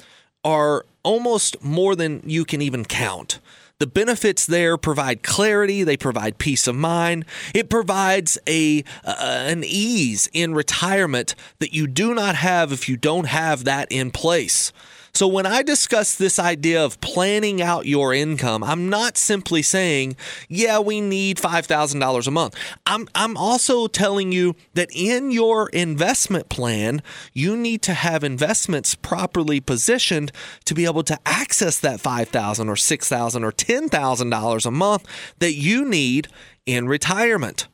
are 0.44 0.86
almost 1.04 1.64
more 1.64 1.96
than 1.96 2.22
you 2.26 2.46
can 2.46 2.62
even 2.62 2.86
count. 2.86 3.40
The 3.82 3.88
benefits 3.88 4.46
there 4.46 4.78
provide 4.78 5.24
clarity, 5.24 5.84
they 5.84 5.98
provide 5.98 6.38
peace 6.38 6.68
of 6.68 6.76
mind. 6.76 7.26
It 7.56 7.68
provides 7.68 8.38
a 8.48 8.84
uh, 9.04 9.16
an 9.48 9.64
ease 9.66 10.30
in 10.34 10.54
retirement 10.54 11.34
that 11.58 11.74
you 11.74 11.88
do 11.88 12.14
not 12.14 12.36
have 12.36 12.72
if 12.72 12.88
you 12.88 12.96
don't 12.96 13.26
have 13.26 13.64
that 13.64 13.92
in 13.92 14.12
place. 14.12 14.72
So, 15.14 15.28
when 15.28 15.46
I 15.46 15.62
discuss 15.62 16.16
this 16.16 16.40
idea 16.40 16.84
of 16.84 17.02
planning 17.02 17.62
out 17.62 17.86
your 17.86 18.14
income, 18.14 18.64
I'm 18.64 18.90
not 18.90 19.18
simply 19.18 19.62
saying, 19.62 20.16
yeah, 20.48 20.80
we 20.80 21.02
need 21.02 21.38
$5,000 21.38 22.28
a 22.28 22.32
month. 22.32 22.56
I'm, 22.86 23.08
I'm 23.14 23.36
also 23.36 23.88
telling 23.88 24.32
you 24.32 24.56
that 24.74 24.90
in 24.94 25.32
your 25.32 25.70
investment 25.70 26.48
plan, 26.50 27.02
you 27.34 27.58
need 27.58 27.82
to 27.84 27.94
have 27.94 28.24
investments 28.24 28.96
properly 28.96 29.60
positioned 29.60 30.32
to 30.66 30.74
be 30.74 30.86
able 30.86 31.04
to 31.04 31.20
access 31.26 31.78
that 31.80 32.00
$5,000 32.00 32.68
or 32.70 32.76
$6,000 32.76 33.44
or 33.44 33.52
$10,000 33.52 34.66
a 34.66 34.72
month 34.72 35.06
that 35.40 35.54
you 35.54 35.84
need 35.84 36.30
in 36.66 36.88
retirement. 36.88 37.68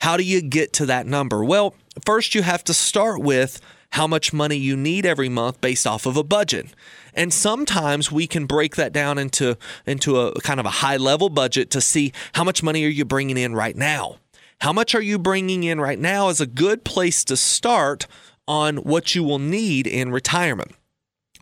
How 0.00 0.18
do 0.18 0.22
you 0.22 0.42
get 0.42 0.74
to 0.74 0.86
that 0.86 1.06
number? 1.06 1.42
Well, 1.42 1.74
first 2.04 2.34
you 2.34 2.42
have 2.42 2.62
to 2.64 2.74
start 2.74 3.20
with 3.20 3.60
how 3.94 4.08
much 4.08 4.32
money 4.32 4.56
you 4.56 4.76
need 4.76 5.06
every 5.06 5.28
month 5.28 5.60
based 5.60 5.86
off 5.86 6.04
of 6.04 6.16
a 6.16 6.24
budget. 6.24 6.66
And 7.14 7.32
sometimes 7.32 8.10
we 8.10 8.26
can 8.26 8.44
break 8.44 8.74
that 8.74 8.92
down 8.92 9.18
into 9.18 9.56
into 9.86 10.18
a 10.18 10.40
kind 10.40 10.58
of 10.58 10.66
a 10.66 10.80
high 10.82 10.96
level 10.96 11.28
budget 11.28 11.70
to 11.70 11.80
see 11.80 12.12
how 12.32 12.42
much 12.42 12.60
money 12.60 12.84
are 12.84 12.88
you 12.88 13.04
bringing 13.04 13.36
in 13.36 13.54
right 13.54 13.76
now. 13.76 14.16
How 14.60 14.72
much 14.72 14.96
are 14.96 15.00
you 15.00 15.16
bringing 15.16 15.62
in 15.62 15.80
right 15.80 15.98
now 15.98 16.28
is 16.28 16.40
a 16.40 16.46
good 16.46 16.84
place 16.84 17.22
to 17.24 17.36
start 17.36 18.08
on 18.48 18.78
what 18.78 19.14
you 19.14 19.22
will 19.22 19.38
need 19.38 19.86
in 19.86 20.10
retirement. 20.10 20.72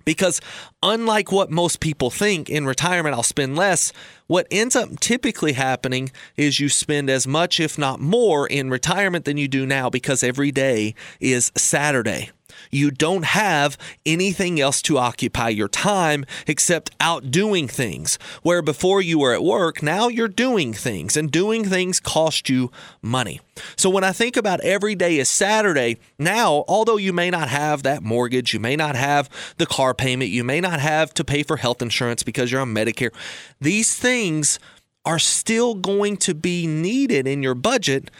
Because 0.04 0.40
unlike 0.82 1.30
what 1.32 1.50
most 1.50 1.80
people 1.80 2.10
think, 2.10 2.50
in 2.50 2.66
retirement 2.66 3.14
I'll 3.14 3.22
spend 3.22 3.56
less, 3.56 3.92
what 4.26 4.46
ends 4.50 4.76
up 4.76 5.00
typically 5.00 5.52
happening 5.52 6.10
is 6.36 6.60
you 6.60 6.68
spend 6.68 7.08
as 7.08 7.26
much, 7.26 7.60
if 7.60 7.78
not 7.78 8.00
more, 8.00 8.46
in 8.46 8.68
retirement 8.68 9.24
than 9.24 9.36
you 9.36 9.48
do 9.48 9.64
now 9.64 9.88
because 9.88 10.22
every 10.22 10.50
day 10.50 10.94
is 11.20 11.52
Saturday. 11.56 12.30
You 12.74 12.90
don't 12.90 13.26
have 13.26 13.76
anything 14.06 14.58
else 14.58 14.80
to 14.82 14.96
occupy 14.96 15.50
your 15.50 15.68
time 15.68 16.24
except 16.46 16.90
out 17.00 17.30
doing 17.30 17.68
things. 17.68 18.18
Where 18.42 18.62
before 18.62 19.02
you 19.02 19.18
were 19.18 19.34
at 19.34 19.44
work, 19.44 19.82
now 19.82 20.08
you're 20.08 20.26
doing 20.26 20.72
things, 20.72 21.14
and 21.14 21.30
doing 21.30 21.66
things 21.66 22.00
cost 22.00 22.48
you 22.48 22.72
money. 23.02 23.40
So 23.76 23.90
when 23.90 24.04
I 24.04 24.12
think 24.12 24.38
about 24.38 24.60
every 24.60 24.94
day 24.94 25.18
is 25.18 25.30
Saturday, 25.30 25.98
now, 26.18 26.64
although 26.66 26.96
you 26.96 27.12
may 27.12 27.28
not 27.28 27.50
have 27.50 27.82
that 27.82 28.02
mortgage, 28.02 28.54
you 28.54 28.60
may 28.60 28.74
not 28.74 28.96
have 28.96 29.28
the 29.58 29.66
car 29.66 29.92
payment, 29.92 30.30
you 30.30 30.42
may 30.42 30.62
not 30.62 30.80
have 30.80 31.12
to 31.14 31.24
pay 31.24 31.42
for 31.42 31.58
health 31.58 31.82
insurance 31.82 32.22
because 32.22 32.50
you're 32.50 32.62
on 32.62 32.74
Medicare, 32.74 33.14
these 33.60 33.94
things 33.94 34.58
are 35.04 35.18
still 35.18 35.74
going 35.74 36.16
to 36.16 36.34
be 36.34 36.66
needed 36.66 37.26
in 37.26 37.42
your 37.42 37.54
budget 37.54 38.10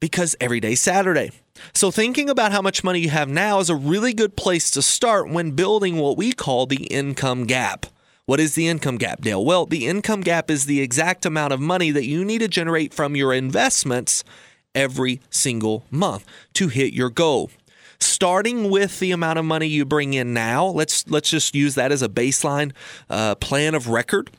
because 0.00 0.36
every 0.38 0.60
day's 0.60 0.80
Saturday. 0.80 1.30
So, 1.74 1.90
thinking 1.90 2.30
about 2.30 2.52
how 2.52 2.62
much 2.62 2.84
money 2.84 3.00
you 3.00 3.10
have 3.10 3.28
now 3.28 3.58
is 3.58 3.70
a 3.70 3.76
really 3.76 4.12
good 4.12 4.36
place 4.36 4.70
to 4.72 4.82
start 4.82 5.28
when 5.28 5.52
building 5.52 5.98
what 5.98 6.16
we 6.16 6.32
call 6.32 6.66
the 6.66 6.84
income 6.84 7.44
gap. 7.44 7.86
What 8.24 8.40
is 8.40 8.54
the 8.54 8.68
income 8.68 8.98
gap, 8.98 9.20
Dale? 9.22 9.44
Well, 9.44 9.66
the 9.66 9.86
income 9.86 10.20
gap 10.20 10.50
is 10.50 10.66
the 10.66 10.80
exact 10.80 11.26
amount 11.26 11.52
of 11.52 11.60
money 11.60 11.90
that 11.90 12.06
you 12.06 12.24
need 12.24 12.38
to 12.38 12.48
generate 12.48 12.94
from 12.94 13.16
your 13.16 13.32
investments 13.32 14.22
every 14.74 15.20
single 15.28 15.84
month 15.90 16.24
to 16.54 16.68
hit 16.68 16.92
your 16.92 17.10
goal. 17.10 17.50
Starting 17.98 18.70
with 18.70 19.00
the 19.00 19.10
amount 19.10 19.38
of 19.38 19.44
money 19.44 19.66
you 19.66 19.84
bring 19.84 20.14
in 20.14 20.32
now, 20.32 20.66
let's 20.66 21.08
let's 21.08 21.30
just 21.30 21.54
use 21.54 21.74
that 21.74 21.92
as 21.92 22.02
a 22.02 22.08
baseline 22.08 22.72
uh, 23.10 23.34
plan 23.36 23.74
of 23.74 23.88
record 23.88 24.30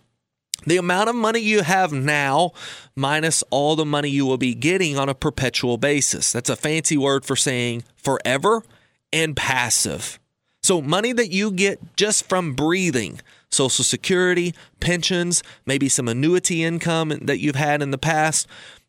the 0.65 0.77
amount 0.77 1.09
of 1.09 1.15
money 1.15 1.39
you 1.39 1.63
have 1.63 1.91
now 1.91 2.51
minus 2.95 3.43
all 3.49 3.75
the 3.75 3.85
money 3.85 4.09
you 4.09 4.25
will 4.25 4.37
be 4.37 4.53
getting 4.53 4.97
on 4.97 5.09
a 5.09 5.15
perpetual 5.15 5.77
basis. 5.77 6.31
That's 6.31 6.49
a 6.49 6.55
fancy 6.55 6.97
word 6.97 7.25
for 7.25 7.35
saying 7.35 7.83
forever 7.95 8.63
and 9.11 9.35
passive. 9.35 10.19
So, 10.61 10.81
money 10.81 11.11
that 11.11 11.31
you 11.31 11.51
get 11.51 11.95
just 11.97 12.29
from 12.29 12.53
breathing, 12.53 13.19
Social 13.51 13.83
Security, 13.83 14.53
pensions, 14.79 15.43
maybe 15.65 15.89
some 15.89 16.07
annuity 16.07 16.63
income 16.63 17.09
that 17.09 17.39
you've 17.39 17.55
had 17.55 17.81
in 17.81 17.91
the 17.91 17.97
past, 17.97 18.47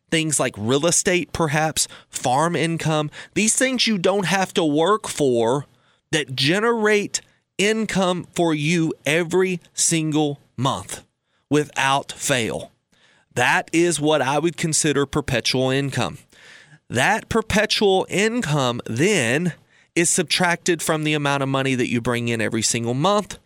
things 0.09 0.39
like 0.39 0.55
real 0.57 0.85
estate, 0.85 1.33
perhaps, 1.33 1.89
farm 2.09 2.55
income, 2.55 3.11
these 3.33 3.55
things 3.55 3.87
you 3.87 3.97
don't 3.97 4.25
have 4.25 4.53
to 4.53 4.63
work 4.63 5.07
for 5.07 5.65
that 6.11 6.33
generate 6.33 7.19
income 7.57 8.25
for 8.33 8.53
you 8.53 8.93
every 9.05 9.59
single 9.73 10.39
month 10.55 11.05
without 11.49 12.11
fail. 12.11 12.71
That 13.33 13.69
is 13.73 13.99
what 13.99 14.21
I 14.21 14.39
would 14.39 14.57
consider 14.57 15.05
perpetual 15.05 15.69
income. 15.69 16.19
That 16.89 17.29
perpetual 17.29 18.05
income 18.09 18.81
then 18.85 19.53
is 19.95 20.09
subtracted 20.09 20.81
from 20.81 21.03
the 21.03 21.13
amount 21.13 21.43
of 21.43 21.49
money 21.49 21.75
that 21.75 21.89
you 21.89 22.01
bring 22.01 22.27
in 22.27 22.41
every 22.41 22.61
single 22.61 22.93
month, 22.93 23.37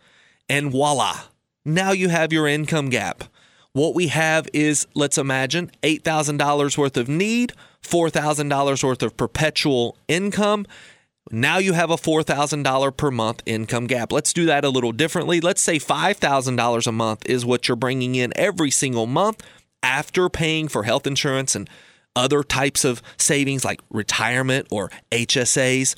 and 0.48 0.70
voila, 0.70 1.22
now 1.64 1.92
you 1.92 2.08
have 2.08 2.32
your 2.32 2.46
income 2.48 2.88
gap. 2.88 3.24
What 3.72 3.94
we 3.94 4.08
have 4.08 4.48
is, 4.52 4.86
let's 4.94 5.18
imagine, 5.18 5.70
$8,000 5.82 6.76
worth 6.76 6.96
of 6.96 7.08
need, 7.08 7.52
$4,000 7.82 8.82
worth 8.84 9.02
of 9.02 9.16
perpetual 9.16 9.96
income, 10.08 10.66
now 11.30 11.58
you 11.58 11.74
have 11.74 11.90
a 11.90 11.96
$4,000 11.96 12.96
per 12.96 13.10
month 13.10 13.42
income 13.46 13.86
gap. 13.86 14.12
Let's 14.12 14.32
do 14.32 14.46
that 14.46 14.64
a 14.64 14.68
little 14.68 14.92
differently. 14.92 15.40
Let's 15.40 15.60
say 15.60 15.78
$5,000 15.78 16.86
a 16.86 16.92
month 16.92 17.26
is 17.26 17.44
what 17.44 17.68
you're 17.68 17.76
bringing 17.76 18.14
in 18.14 18.32
every 18.36 18.70
single 18.70 19.06
month 19.06 19.42
after 19.82 20.28
paying 20.28 20.68
for 20.68 20.82
health 20.82 21.06
insurance 21.06 21.54
and 21.54 21.68
other 22.16 22.42
types 22.42 22.84
of 22.84 23.02
savings 23.16 23.64
like 23.64 23.80
retirement 23.90 24.66
or 24.70 24.90
HSAs. 25.12 25.94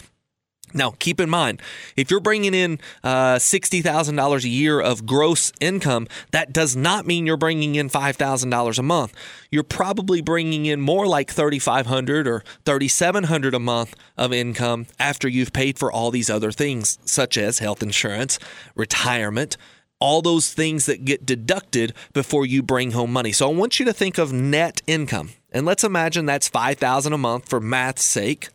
Now, 0.74 0.94
keep 0.98 1.20
in 1.20 1.28
mind, 1.28 1.60
if 1.96 2.10
you're 2.10 2.20
bringing 2.20 2.54
in 2.54 2.78
uh, 3.04 3.36
$60,000 3.36 4.44
a 4.44 4.48
year 4.48 4.80
of 4.80 5.06
gross 5.06 5.52
income, 5.60 6.08
that 6.30 6.52
does 6.52 6.74
not 6.76 7.06
mean 7.06 7.26
you're 7.26 7.36
bringing 7.36 7.74
in 7.74 7.88
$5,000 7.88 8.78
a 8.78 8.82
month. 8.82 9.14
You're 9.50 9.62
probably 9.62 10.20
bringing 10.20 10.66
in 10.66 10.80
more 10.80 11.06
like 11.06 11.30
3,500 11.30 12.26
or 12.26 12.42
3,700 12.64 13.54
a 13.54 13.58
month 13.58 13.94
of 14.16 14.32
income 14.32 14.86
after 14.98 15.28
you've 15.28 15.52
paid 15.52 15.78
for 15.78 15.92
all 15.92 16.10
these 16.10 16.30
other 16.30 16.52
things, 16.52 16.98
such 17.04 17.36
as 17.36 17.58
health 17.58 17.82
insurance, 17.82 18.38
retirement, 18.74 19.56
all 20.00 20.20
those 20.20 20.52
things 20.52 20.86
that 20.86 21.04
get 21.04 21.24
deducted 21.24 21.92
before 22.12 22.44
you 22.44 22.62
bring 22.62 22.90
home 22.90 23.12
money. 23.12 23.30
So 23.30 23.48
I 23.48 23.54
want 23.54 23.78
you 23.78 23.86
to 23.86 23.92
think 23.92 24.18
of 24.18 24.32
net 24.32 24.82
income. 24.86 25.30
And 25.52 25.64
let's 25.64 25.84
imagine 25.84 26.26
that's 26.26 26.48
5000 26.48 27.12
a 27.12 27.18
month 27.18 27.48
for 27.48 27.60
math's 27.60 28.04
sake 28.04 28.48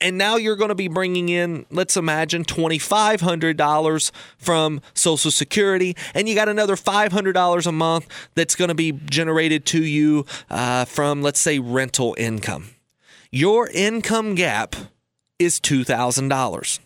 and 0.00 0.16
now 0.16 0.36
you're 0.36 0.56
going 0.56 0.68
to 0.70 0.74
be 0.74 0.88
bringing 0.88 1.28
in, 1.28 1.66
let's 1.70 1.96
imagine, 1.96 2.44
$2,500 2.44 4.10
from 4.38 4.80
Social 4.94 5.30
Security, 5.30 5.96
and 6.14 6.28
you 6.28 6.34
got 6.34 6.48
another 6.48 6.76
$500 6.76 7.66
a 7.66 7.72
month 7.72 8.06
that's 8.34 8.54
going 8.54 8.68
to 8.68 8.74
be 8.74 8.92
generated 8.92 9.66
to 9.66 9.84
you 9.84 10.26
uh, 10.48 10.84
from, 10.84 11.22
let's 11.22 11.40
say, 11.40 11.58
rental 11.58 12.14
income. 12.18 12.70
Your 13.30 13.68
income 13.68 14.34
gap 14.34 14.74
is 15.38 15.60
$2,000. 15.60 16.80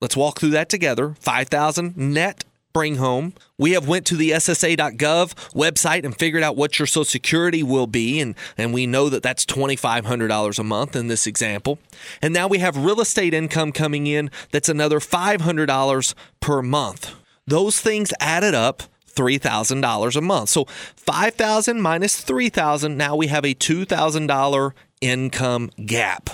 Let's 0.00 0.16
walk 0.16 0.40
through 0.40 0.50
that 0.50 0.68
together. 0.68 1.14
5000 1.20 1.96
net 1.96 2.44
home. 2.76 3.32
We 3.58 3.72
have 3.72 3.88
went 3.88 4.04
to 4.06 4.16
the 4.16 4.30
SSA.gov 4.32 5.34
website 5.54 6.04
and 6.04 6.16
figured 6.16 6.42
out 6.42 6.56
what 6.56 6.78
your 6.78 6.86
Social 6.86 7.04
Security 7.04 7.62
will 7.62 7.86
be, 7.86 8.20
and, 8.20 8.34
and 8.58 8.74
we 8.74 8.86
know 8.86 9.08
that 9.08 9.22
that's 9.22 9.46
$2,500 9.46 10.58
a 10.58 10.62
month 10.62 10.94
in 10.94 11.08
this 11.08 11.26
example. 11.26 11.78
And 12.20 12.34
now 12.34 12.46
we 12.46 12.58
have 12.58 12.76
real 12.76 13.00
estate 13.00 13.32
income 13.32 13.72
coming 13.72 14.06
in 14.06 14.30
that's 14.52 14.68
another 14.68 15.00
$500 15.00 16.14
per 16.40 16.62
month. 16.62 17.14
Those 17.46 17.80
things 17.80 18.12
added 18.20 18.54
up 18.54 18.82
$3,000 19.14 20.16
a 20.16 20.20
month. 20.20 20.48
So 20.50 20.66
5,000 20.66 21.80
minus 21.80 22.20
3,000, 22.20 22.96
now 22.96 23.16
we 23.16 23.28
have 23.28 23.44
a 23.44 23.54
$2,000 23.54 24.72
income 25.00 25.70
gap. 25.86 26.30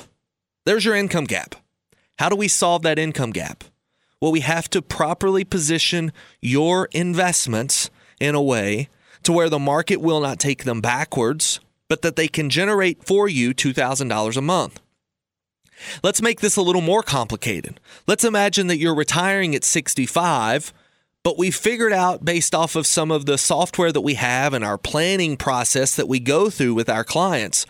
There's 0.65 0.85
your 0.85 0.97
income 0.97 1.25
gap. 1.25 1.55
How 2.19 2.29
do 2.29 2.37
we 2.37 2.49
solve 2.49 2.83
that 2.83 2.99
income 2.99 3.31
gap? 3.31 3.65
Well, 4.23 4.31
we 4.31 4.41
have 4.41 4.71
to 4.71 4.81
properly 4.81 5.43
position 5.43 6.13
your 6.41 6.89
investments 6.93 7.91
in 8.21 8.37
a 8.37 8.41
way 8.41 8.89
to 9.25 9.33
where 9.33 9.49
the 9.49 9.59
market 9.59 9.97
will 9.97 10.21
not 10.21 10.39
take 10.39 10.63
them 10.63 10.81
backwards, 10.81 11.59
but 11.89 12.03
that 12.03 12.15
they 12.15 12.29
can 12.29 12.49
generate 12.49 13.05
for 13.05 13.29
you 13.29 13.53
$2,000 13.53 14.37
a 14.37 14.41
month. 14.41 14.81
Let's 16.05 16.23
make 16.23 16.41
this 16.41 16.55
a 16.55 16.63
little 16.63 16.83
more 16.83 17.03
complicated. 17.03 17.81
Let's 18.07 18.23
imagine 18.23 18.69
that 18.69 18.79
you're 18.79 18.95
retiring 18.95 19.57
at 19.57 19.65
65 19.65 20.73
but 21.25 21.39
we 21.39 21.53
figured 21.53 21.93
out 21.93 22.25
based 22.25 22.53
off 22.53 22.75
of 22.75 22.85
some 22.85 23.13
of 23.13 23.27
the 23.27 23.39
software 23.39 23.93
that 23.93 24.01
we 24.01 24.15
have 24.15 24.55
and 24.55 24.65
our 24.65 24.77
planning 24.77 25.37
process 25.37 25.95
that 25.95 26.09
we 26.09 26.19
go 26.19 26.51
through 26.51 26.75
with 26.75 26.89
our 26.89 27.05
clients, 27.05 27.65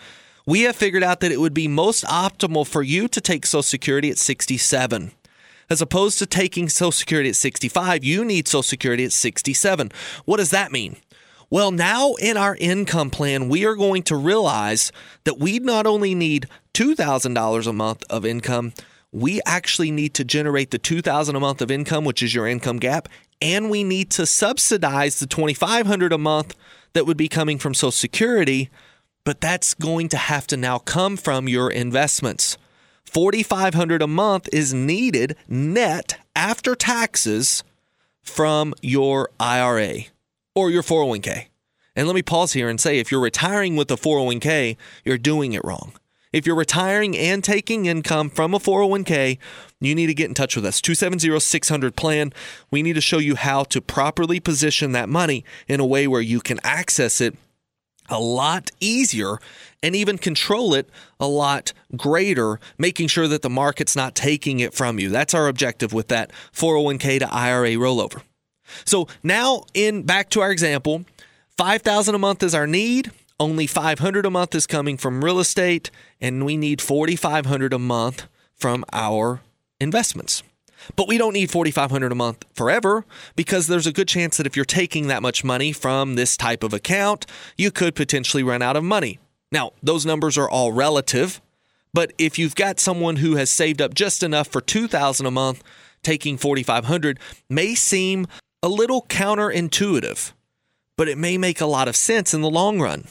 we 0.47 0.61
have 0.61 0.75
figured 0.75 1.03
out 1.03 1.19
that 1.19 1.31
it 1.31 1.39
would 1.39 1.53
be 1.53 1.67
most 1.67 2.03
optimal 2.05 2.65
for 2.65 2.81
you 2.81 3.07
to 3.07 3.21
take 3.21 3.45
Social 3.45 3.61
Security 3.61 4.09
at 4.09 4.17
67. 4.17 5.11
As 5.69 5.81
opposed 5.81 6.19
to 6.19 6.25
taking 6.25 6.69
Social 6.69 6.91
Security 6.91 7.29
at 7.29 7.35
65, 7.35 8.03
you 8.03 8.25
need 8.25 8.47
Social 8.47 8.63
Security 8.63 9.05
at 9.05 9.11
67. 9.11 9.91
What 10.25 10.37
does 10.37 10.51
that 10.51 10.71
mean? 10.71 10.97
Well, 11.49 11.71
now 11.71 12.13
in 12.15 12.35
our 12.35 12.55
income 12.55 13.11
plan, 13.11 13.47
we 13.47 13.65
are 13.65 13.75
going 13.75 14.03
to 14.03 14.15
realize 14.15 14.91
that 15.23 15.39
we 15.39 15.59
not 15.59 15.85
only 15.85 16.15
need 16.15 16.47
$2,000 16.73 17.67
a 17.67 17.73
month 17.73 18.03
of 18.09 18.25
income, 18.25 18.73
we 19.11 19.39
actually 19.45 19.91
need 19.91 20.15
to 20.15 20.23
generate 20.23 20.71
the 20.71 20.79
$2,000 20.79 21.35
a 21.35 21.39
month 21.39 21.61
of 21.61 21.69
income, 21.69 22.03
which 22.03 22.23
is 22.23 22.33
your 22.33 22.47
income 22.47 22.79
gap, 22.79 23.07
and 23.39 23.69
we 23.69 23.83
need 23.83 24.09
to 24.11 24.25
subsidize 24.25 25.19
the 25.19 25.27
2500 25.27 26.11
a 26.11 26.17
month 26.17 26.55
that 26.93 27.05
would 27.05 27.17
be 27.17 27.27
coming 27.27 27.59
from 27.59 27.75
Social 27.75 27.91
Security, 27.91 28.71
but 29.23 29.39
that's 29.39 29.75
going 29.75 30.09
to 30.09 30.17
have 30.17 30.47
to 30.47 30.57
now 30.57 30.79
come 30.79 31.15
from 31.15 31.47
your 31.47 31.69
investments. 31.69 32.57
4500 33.13 34.01
a 34.01 34.07
month 34.07 34.49
is 34.51 34.73
needed 34.73 35.35
net 35.47 36.17
after 36.35 36.75
taxes 36.75 37.63
from 38.23 38.73
your 38.81 39.29
IRA 39.39 40.05
or 40.55 40.71
your 40.71 40.81
401k. 40.81 41.45
And 41.95 42.07
let 42.07 42.15
me 42.15 42.23
pause 42.23 42.53
here 42.53 42.69
and 42.69 42.81
say 42.81 42.97
if 42.97 43.11
you're 43.11 43.21
retiring 43.21 43.75
with 43.75 43.91
a 43.91 43.95
401k, 43.95 44.77
you're 45.05 45.19
doing 45.19 45.53
it 45.53 45.63
wrong. 45.63 45.93
If 46.31 46.47
you're 46.47 46.55
retiring 46.55 47.15
and 47.15 47.43
taking 47.43 47.85
income 47.85 48.31
from 48.31 48.55
a 48.55 48.59
401k, 48.59 49.37
you 49.79 49.93
need 49.93 50.07
to 50.07 50.15
get 50.15 50.29
in 50.29 50.33
touch 50.33 50.55
with 50.55 50.65
us. 50.65 50.81
270 50.81 51.39
600 51.39 51.95
plan. 51.95 52.33
We 52.71 52.81
need 52.81 52.93
to 52.93 53.01
show 53.01 53.19
you 53.19 53.35
how 53.35 53.65
to 53.65 53.79
properly 53.79 54.39
position 54.39 54.93
that 54.93 55.07
money 55.07 55.45
in 55.67 55.79
a 55.79 55.85
way 55.85 56.07
where 56.07 56.21
you 56.21 56.39
can 56.39 56.59
access 56.63 57.21
it 57.21 57.35
a 58.09 58.19
lot 58.19 58.71
easier 58.79 59.37
and 59.83 59.95
even 59.95 60.17
control 60.17 60.73
it 60.73 60.89
a 61.19 61.27
lot 61.27 61.73
greater, 61.95 62.59
making 62.77 63.09
sure 63.09 63.27
that 63.27 63.43
the 63.43 63.49
market's 63.49 63.95
not 63.95 64.15
taking 64.15 64.61
it 64.61 64.73
from 64.73 64.97
you. 64.97 65.09
That's 65.09 65.33
our 65.33 65.47
objective 65.47 65.93
with 65.93 66.07
that 66.07 66.31
401k 66.53 67.19
to 67.19 67.31
IRA 67.31 67.71
rollover. 67.71 68.23
So 68.85 69.07
now 69.21 69.65
in 69.73 70.03
back 70.03 70.29
to 70.31 70.41
our 70.41 70.51
example, 70.51 71.05
5000 71.57 72.15
a 72.15 72.17
month 72.17 72.41
is 72.41 72.55
our 72.55 72.65
need. 72.65 73.11
Only 73.39 73.67
500 73.67 74.25
a 74.25 74.29
month 74.29 74.55
is 74.55 74.65
coming 74.65 74.97
from 74.97 75.23
real 75.23 75.39
estate 75.39 75.91
and 76.21 76.45
we 76.45 76.55
need 76.55 76.81
4500 76.81 77.73
a 77.73 77.79
month 77.79 78.27
from 78.55 78.85
our 78.93 79.41
investments. 79.81 80.43
But 80.95 81.07
we 81.07 81.17
don't 81.17 81.33
need 81.33 81.49
4500 81.49 82.11
a 82.11 82.15
month 82.15 82.45
forever 82.53 83.05
because 83.35 83.67
there's 83.67 83.87
a 83.87 83.93
good 83.93 84.07
chance 84.07 84.37
that 84.37 84.47
if 84.47 84.55
you're 84.55 84.65
taking 84.65 85.07
that 85.07 85.21
much 85.21 85.43
money 85.43 85.71
from 85.71 86.15
this 86.15 86.37
type 86.37 86.63
of 86.63 86.73
account, 86.73 87.25
you 87.57 87.71
could 87.71 87.95
potentially 87.95 88.43
run 88.43 88.61
out 88.61 88.75
of 88.75 88.83
money. 88.83 89.19
Now, 89.53 89.73
those 89.83 90.03
numbers 90.03 90.35
are 90.35 90.49
all 90.49 90.71
relative, 90.71 91.39
but 91.93 92.11
if 92.17 92.39
you've 92.39 92.55
got 92.55 92.79
someone 92.79 93.17
who 93.17 93.35
has 93.35 93.51
saved 93.51 93.83
up 93.83 93.93
just 93.93 94.23
enough 94.23 94.47
for 94.47 94.61
2000 94.61 95.27
a 95.27 95.31
month, 95.31 95.63
taking 96.01 96.37
4500 96.37 97.19
may 97.47 97.75
seem 97.75 98.25
a 98.63 98.67
little 98.67 99.03
counterintuitive, 99.03 100.33
but 100.97 101.07
it 101.07 101.19
may 101.19 101.37
make 101.37 101.61
a 101.61 101.67
lot 101.67 101.87
of 101.87 101.95
sense 101.95 102.33
in 102.33 102.41
the 102.41 102.49
long 102.49 102.81
run. 102.81 103.05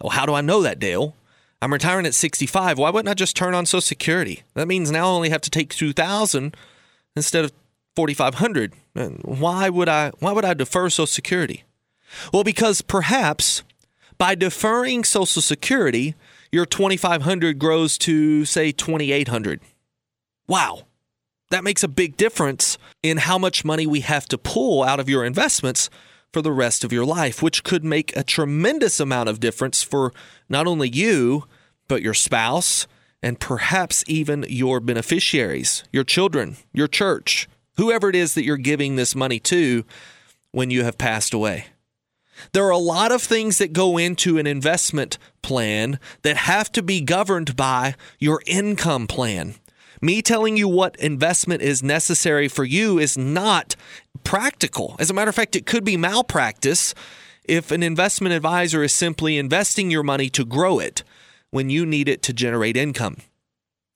Well, 0.00 0.10
how 0.10 0.24
do 0.24 0.32
I 0.32 0.40
know 0.40 0.62
that, 0.62 0.78
Dale? 0.78 1.14
I'm 1.60 1.74
retiring 1.74 2.06
at 2.06 2.14
65. 2.14 2.78
Why 2.78 2.88
wouldn't 2.88 3.10
I 3.10 3.14
just 3.14 3.36
turn 3.36 3.52
on 3.52 3.66
Social 3.66 3.82
Security? 3.82 4.44
That 4.54 4.66
means 4.66 4.90
now 4.90 5.08
I 5.08 5.10
only 5.10 5.28
have 5.28 5.42
to 5.42 5.50
take 5.50 5.68
2000 5.74 6.56
instead 7.14 7.44
of 7.44 7.52
4500. 7.96 8.72
Why 9.22 9.68
would 9.68 9.90
I 9.90 10.10
why 10.20 10.32
would 10.32 10.46
I 10.46 10.54
defer 10.54 10.88
Social 10.88 11.06
Security? 11.06 11.64
Well, 12.32 12.44
because 12.44 12.80
perhaps 12.80 13.62
by 14.22 14.36
deferring 14.36 15.02
Social 15.02 15.42
Security, 15.42 16.14
your 16.52 16.64
2500 16.64 17.58
grows 17.58 17.98
to 17.98 18.44
say 18.44 18.70
2800. 18.70 19.58
Wow. 20.46 20.82
That 21.50 21.64
makes 21.64 21.82
a 21.82 21.88
big 21.88 22.16
difference 22.16 22.78
in 23.02 23.16
how 23.16 23.36
much 23.36 23.64
money 23.64 23.84
we 23.84 23.98
have 24.02 24.26
to 24.26 24.38
pull 24.38 24.84
out 24.84 25.00
of 25.00 25.08
your 25.08 25.24
investments 25.24 25.90
for 26.32 26.40
the 26.40 26.52
rest 26.52 26.84
of 26.84 26.92
your 26.92 27.04
life, 27.04 27.42
which 27.42 27.64
could 27.64 27.82
make 27.82 28.16
a 28.16 28.22
tremendous 28.22 29.00
amount 29.00 29.28
of 29.28 29.40
difference 29.40 29.82
for 29.82 30.12
not 30.48 30.68
only 30.68 30.88
you, 30.88 31.48
but 31.88 32.00
your 32.00 32.14
spouse, 32.14 32.86
and 33.24 33.40
perhaps 33.40 34.04
even 34.06 34.46
your 34.48 34.78
beneficiaries, 34.78 35.82
your 35.90 36.04
children, 36.04 36.58
your 36.72 36.86
church, 36.86 37.48
whoever 37.76 38.08
it 38.08 38.14
is 38.14 38.34
that 38.34 38.44
you're 38.44 38.56
giving 38.56 38.94
this 38.94 39.16
money 39.16 39.40
to 39.40 39.84
when 40.52 40.70
you 40.70 40.84
have 40.84 40.96
passed 40.96 41.34
away. 41.34 41.71
There 42.52 42.64
are 42.64 42.70
a 42.70 42.78
lot 42.78 43.12
of 43.12 43.22
things 43.22 43.58
that 43.58 43.72
go 43.72 43.98
into 43.98 44.38
an 44.38 44.46
investment 44.46 45.18
plan 45.42 45.98
that 46.22 46.36
have 46.36 46.72
to 46.72 46.82
be 46.82 47.00
governed 47.00 47.56
by 47.56 47.94
your 48.18 48.42
income 48.46 49.06
plan. 49.06 49.54
Me 50.00 50.20
telling 50.20 50.56
you 50.56 50.66
what 50.66 50.96
investment 50.96 51.62
is 51.62 51.82
necessary 51.82 52.48
for 52.48 52.64
you 52.64 52.98
is 52.98 53.16
not 53.16 53.76
practical. 54.24 54.96
As 54.98 55.10
a 55.10 55.14
matter 55.14 55.28
of 55.28 55.34
fact, 55.34 55.54
it 55.54 55.64
could 55.66 55.84
be 55.84 55.96
malpractice 55.96 56.92
if 57.44 57.70
an 57.70 57.82
investment 57.82 58.34
advisor 58.34 58.82
is 58.82 58.92
simply 58.92 59.38
investing 59.38 59.90
your 59.90 60.02
money 60.02 60.28
to 60.30 60.44
grow 60.44 60.80
it 60.80 61.04
when 61.50 61.70
you 61.70 61.86
need 61.86 62.08
it 62.08 62.22
to 62.22 62.32
generate 62.32 62.76
income. 62.76 63.18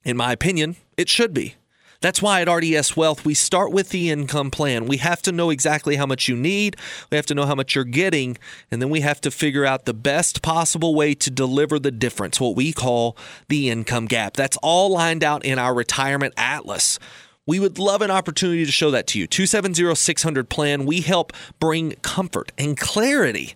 In 0.05 0.17
my 0.17 0.31
opinion, 0.31 0.77
it 0.97 1.09
should 1.09 1.35
be. 1.35 1.57
That's 2.01 2.23
why 2.23 2.41
at 2.41 2.53
RDS 2.53 2.97
Wealth, 2.97 3.25
we 3.25 3.35
start 3.35 3.73
with 3.73 3.91
the 3.91 4.11
income 4.11 4.51
plan. 4.51 4.87
We 4.87 4.99
have 4.99 5.23
to 5.23 5.33
know 5.33 5.51
exactly 5.51 5.97
how 5.97 6.07
much 6.07 6.29
you 6.29 6.37
need, 6.37 6.77
we 7.11 7.17
have 7.17 7.27
to 7.27 7.35
know 7.35 7.47
how 7.47 7.55
much 7.55 7.75
you're 7.75 7.85
getting, 7.85 8.39
and 8.71 8.81
then 8.81 8.91
we 8.91 9.01
have 9.01 9.21
to 9.23 9.31
figure 9.31 9.65
out 9.65 9.85
the 9.85 9.95
best 9.95 10.43
possible 10.43 10.95
way 10.95 11.15
to 11.15 11.31
deliver 11.31 11.79
the 11.79 11.91
difference, 11.91 12.41
what 12.41 12.57
we 12.57 12.73
call 12.73 13.17
the 13.49 13.71
income 13.71 14.07
gap. 14.07 14.35
That's 14.35 14.57
all 14.59 14.91
lined 14.91 15.25
out 15.25 15.45
in 15.45 15.59
our 15.59 15.75
retirement 15.75 16.35
atlas. 16.37 16.99
We 17.47 17.61
would 17.61 17.79
love 17.79 18.03
an 18.03 18.11
opportunity 18.11 18.67
to 18.67 18.73
show 18.73 18.91
that 18.91 19.07
to 19.09 19.19
you. 19.21 19.27
270 19.27 19.95
600 19.95 20.49
plan. 20.49 20.85
We 20.85 21.01
help 21.01 21.33
bring 21.61 21.93
comfort 22.03 22.51
and 22.59 22.77
clarity 22.77 23.55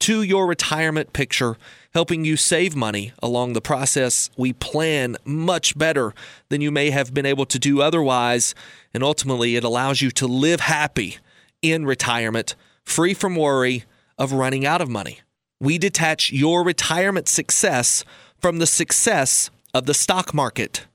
to 0.00 0.22
your 0.22 0.46
retirement 0.46 1.12
picture 1.12 1.56
helping 1.92 2.24
you 2.24 2.36
save 2.36 2.76
money 2.76 3.12
along 3.22 3.52
the 3.52 3.60
process. 3.60 4.30
We 4.36 4.52
plan 4.52 5.16
much 5.24 5.76
better 5.76 6.14
than 6.48 6.60
you 6.60 6.70
may 6.70 6.90
have 6.90 7.12
been 7.12 7.26
able 7.26 7.46
to 7.46 7.58
do 7.58 7.80
otherwise. 7.80 8.54
And 8.94 9.02
ultimately, 9.02 9.56
it 9.56 9.64
allows 9.64 10.00
you 10.00 10.10
to 10.12 10.26
live 10.26 10.60
happy 10.60 11.18
in 11.62 11.84
retirement, 11.84 12.54
free 12.84 13.14
from 13.14 13.36
worry 13.36 13.84
of 14.18 14.32
running 14.32 14.64
out 14.64 14.80
of 14.80 14.88
money. 14.88 15.20
We 15.60 15.78
detach 15.78 16.32
your 16.32 16.64
retirement 16.64 17.28
success 17.28 18.04
from 18.38 18.58
the 18.58 18.66
success 18.66 19.50
of 19.74 19.86
the 19.86 19.94
stock 19.94 20.32
market. 20.32 20.86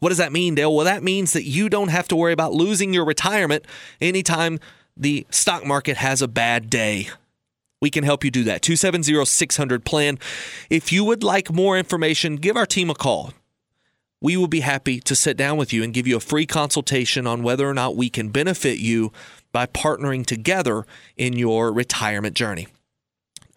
What 0.00 0.08
does 0.08 0.18
that 0.18 0.32
mean, 0.32 0.54
Dale? 0.54 0.74
Well, 0.74 0.86
that 0.86 1.02
means 1.02 1.32
that 1.34 1.44
you 1.44 1.68
don't 1.68 1.88
have 1.88 2.08
to 2.08 2.16
worry 2.16 2.32
about 2.32 2.52
losing 2.52 2.92
your 2.92 3.04
retirement 3.04 3.66
anytime 4.00 4.58
the 4.96 5.26
stock 5.30 5.64
market 5.64 5.96
has 5.98 6.22
a 6.22 6.28
bad 6.28 6.70
day. 6.70 7.08
We 7.80 7.90
can 7.90 8.04
help 8.04 8.24
you 8.24 8.30
do 8.30 8.44
that. 8.44 8.62
270 8.62 9.24
600 9.24 9.84
plan. 9.84 10.18
If 10.68 10.92
you 10.92 11.04
would 11.04 11.22
like 11.22 11.52
more 11.52 11.78
information, 11.78 12.36
give 12.36 12.56
our 12.56 12.66
team 12.66 12.90
a 12.90 12.94
call. 12.94 13.32
We 14.20 14.36
will 14.36 14.48
be 14.48 14.60
happy 14.60 15.00
to 15.00 15.16
sit 15.16 15.36
down 15.38 15.56
with 15.56 15.72
you 15.72 15.82
and 15.82 15.94
give 15.94 16.06
you 16.06 16.16
a 16.18 16.20
free 16.20 16.44
consultation 16.44 17.26
on 17.26 17.42
whether 17.42 17.66
or 17.66 17.72
not 17.72 17.96
we 17.96 18.10
can 18.10 18.28
benefit 18.28 18.78
you 18.78 19.12
by 19.50 19.64
partnering 19.64 20.26
together 20.26 20.84
in 21.16 21.32
your 21.32 21.72
retirement 21.72 22.36
journey. 22.36 22.68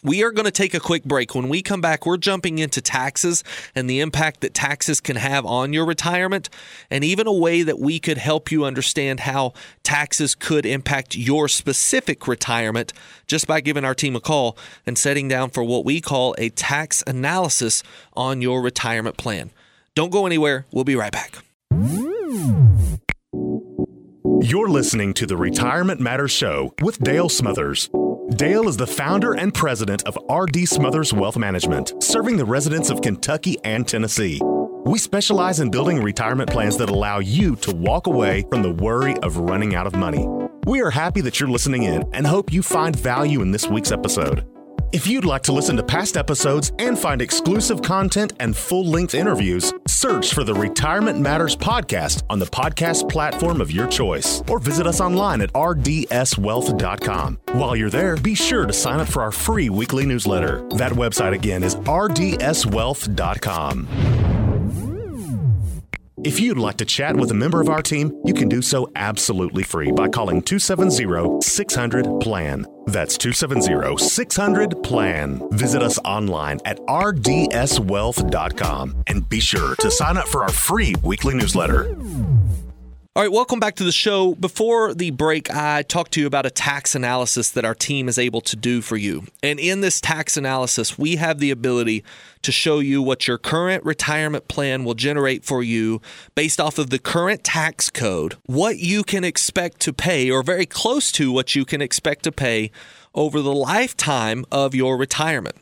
We 0.04 0.22
are 0.22 0.32
going 0.32 0.46
to 0.46 0.52
take 0.52 0.74
a 0.74 0.82
quick 0.82 1.06
break. 1.06 1.34
When 1.34 1.48
we 1.48 1.62
come 1.62 1.80
back, 1.80 2.06
we're 2.06 2.18
jumping 2.18 2.60
into 2.60 2.82
taxes 2.82 3.42
and 3.74 3.90
the 3.90 4.02
impact 4.02 4.42
that 4.42 4.54
taxes 4.54 5.00
can 5.00 5.16
have 5.16 5.46
on 5.46 5.72
your 5.72 5.86
retirement, 5.86 6.50
and 6.92 7.06
even 7.06 7.26
a 7.26 7.34
way 7.34 7.64
that 7.64 7.80
we 7.80 8.00
could 8.00 8.18
help 8.18 8.52
you 8.52 8.66
understand 8.66 9.22
how 9.22 9.54
taxes 9.82 10.36
could 10.36 10.66
impact 10.66 11.16
your 11.16 11.48
specific 11.48 12.28
retirement 12.28 12.92
just 13.28 13.48
by 13.48 13.62
giving 13.62 13.86
our 13.86 13.96
team 13.96 14.16
a 14.18 14.20
call 14.20 14.58
and 14.86 14.98
setting 14.98 15.30
down 15.30 15.50
for 15.50 15.64
what 15.64 15.86
we 15.86 16.02
call 16.02 16.36
a 16.38 16.50
tax 16.50 17.02
analysis 17.08 17.82
on 18.14 18.42
your 18.42 18.62
retirement 18.62 19.16
plan. 19.16 19.52
Don't 19.96 20.12
go 20.12 20.26
anywhere. 20.26 20.66
We'll 20.72 20.84
be 20.84 20.98
right 20.98 21.14
back. 21.14 21.38
You're 24.42 24.68
listening 24.68 25.14
to 25.14 25.26
the 25.26 25.38
Retirement 25.38 26.02
Matters 26.02 26.32
Show 26.32 26.74
with 26.82 27.00
Dale 27.00 27.30
Smothers. 27.30 27.90
Dale 28.30 28.70
is 28.70 28.78
the 28.78 28.88
founder 28.88 29.34
and 29.34 29.54
president 29.54 30.04
of 30.04 30.18
RD 30.30 30.66
Smothers 30.68 31.14
Wealth 31.14 31.38
Management, 31.38 32.02
serving 32.02 32.38
the 32.38 32.46
residents 32.46 32.90
of 32.90 33.02
Kentucky 33.02 33.58
and 33.66 33.86
Tennessee. 33.86 34.40
We 34.86 34.98
specialize 34.98 35.60
in 35.60 35.70
building 35.70 36.02
retirement 36.02 36.50
plans 36.50 36.78
that 36.78 36.90
allow 36.90 37.20
you 37.20 37.58
to 37.58 37.76
walk 37.76 38.08
away 38.08 38.46
from 38.50 38.62
the 38.62 38.72
worry 38.72 39.18
of 39.18 39.38
running 39.38 39.76
out 39.76 39.88
of 39.88 39.96
money. 39.96 40.26
We 40.66 40.82
are 40.82 40.90
happy 40.90 41.20
that 41.20 41.40
you're 41.40 41.50
listening 41.50 41.84
in 41.84 42.10
and 42.14 42.26
hope 42.26 42.54
you 42.54 42.64
find 42.64 42.96
value 42.96 43.42
in 43.42 43.52
this 43.52 43.68
week's 43.68 43.92
episode. 43.92 44.53
If 44.94 45.08
you'd 45.08 45.26
like 45.26 45.42
to 45.44 45.52
listen 45.52 45.78
to 45.78 45.84
past 45.84 46.18
episodes 46.18 46.72
and 46.78 47.00
find 47.00 47.20
exclusive 47.20 47.82
content 47.82 48.34
and 48.40 48.56
full 48.56 48.86
length 48.86 49.16
interviews, 49.16 49.74
search 49.88 50.36
for 50.36 50.44
the 50.44 50.54
Retirement 50.54 51.20
Matters 51.20 51.56
podcast 51.56 52.22
on 52.30 52.38
the 52.38 52.46
podcast 52.46 53.10
platform 53.10 53.60
of 53.60 53.72
your 53.72 53.88
choice 53.88 54.44
or 54.48 54.60
visit 54.60 54.86
us 54.86 55.02
online 55.02 55.42
at 55.42 55.52
rdswealth.com. 55.54 57.40
While 57.54 57.76
you're 57.76 57.90
there, 57.90 58.18
be 58.18 58.36
sure 58.36 58.68
to 58.68 58.74
sign 58.74 59.00
up 59.00 59.08
for 59.08 59.24
our 59.24 59.32
free 59.32 59.72
weekly 59.72 60.06
newsletter. 60.06 60.62
That 60.78 60.92
website 60.92 61.34
again 61.34 61.64
is 61.64 61.76
rdswealth.com. 61.76 64.43
If 66.26 66.40
you'd 66.40 66.58
like 66.58 66.78
to 66.78 66.86
chat 66.86 67.18
with 67.18 67.32
a 67.32 67.34
member 67.34 67.60
of 67.60 67.68
our 67.68 67.82
team, 67.82 68.18
you 68.24 68.34
can 68.34 68.48
do 68.48 68.62
so 68.62 68.90
absolutely 68.96 69.64
free 69.64 69.92
by 69.92 70.08
calling 70.08 70.42
270 70.42 71.42
600 71.42 72.06
PLAN. 72.22 72.66
That's 72.86 73.18
270 73.18 73.98
600 73.98 74.84
PLAN. 74.84 75.42
Visit 75.52 75.84
us 75.84 76.00
online 76.06 76.60
at 76.64 76.80
rdswealth.com 76.80 79.04
and 79.08 79.28
be 79.28 79.42
sure 79.42 79.76
to 79.76 79.92
sign 79.92 80.16
up 80.16 80.30
for 80.30 80.44
our 80.44 80.52
free 80.52 80.96
weekly 81.04 81.36
newsletter. 81.36 81.94
All 83.16 83.22
right, 83.22 83.32
welcome 83.32 83.60
back 83.60 83.76
to 83.76 83.84
the 83.84 83.92
show. 83.92 84.34
Before 84.34 84.92
the 84.92 85.12
break, 85.12 85.52
I 85.52 85.84
talked 85.84 86.14
to 86.14 86.20
you 86.20 86.26
about 86.26 86.48
a 86.48 86.50
tax 86.50 86.96
analysis 86.96 87.52
that 87.52 87.64
our 87.64 87.76
team 87.76 88.10
is 88.10 88.18
able 88.18 88.42
to 88.42 88.56
do 88.56 88.82
for 88.82 88.98
you. 88.98 89.26
And 89.44 89.60
in 89.60 89.82
this 89.82 90.02
tax 90.02 90.36
analysis, 90.36 90.98
we 90.98 91.18
have 91.18 91.38
the 91.38 91.52
ability 91.52 92.04
to 92.42 92.52
show 92.52 92.80
you 92.80 93.04
what 93.04 93.28
your 93.28 93.38
current 93.38 93.86
retirement 93.86 94.48
plan 94.48 94.84
will 94.84 94.96
generate 94.96 95.46
for 95.46 95.62
you 95.62 96.02
based 96.34 96.60
off 96.60 96.80
of 96.80 96.90
the 96.90 96.98
current 96.98 97.44
tax 97.44 97.92
code, 97.92 98.36
what 98.48 98.80
you 98.80 99.04
can 99.04 99.24
expect 99.24 99.80
to 99.82 99.94
pay, 99.94 100.32
or 100.32 100.42
very 100.42 100.66
close 100.66 101.12
to 101.12 101.32
what 101.32 101.54
you 101.54 101.66
can 101.66 101.84
expect 101.84 102.24
to 102.24 102.32
pay 102.32 102.72
over 103.14 103.44
the 103.44 103.54
lifetime 103.54 104.44
of 104.52 104.74
your 104.74 104.98
retirement. 104.98 105.58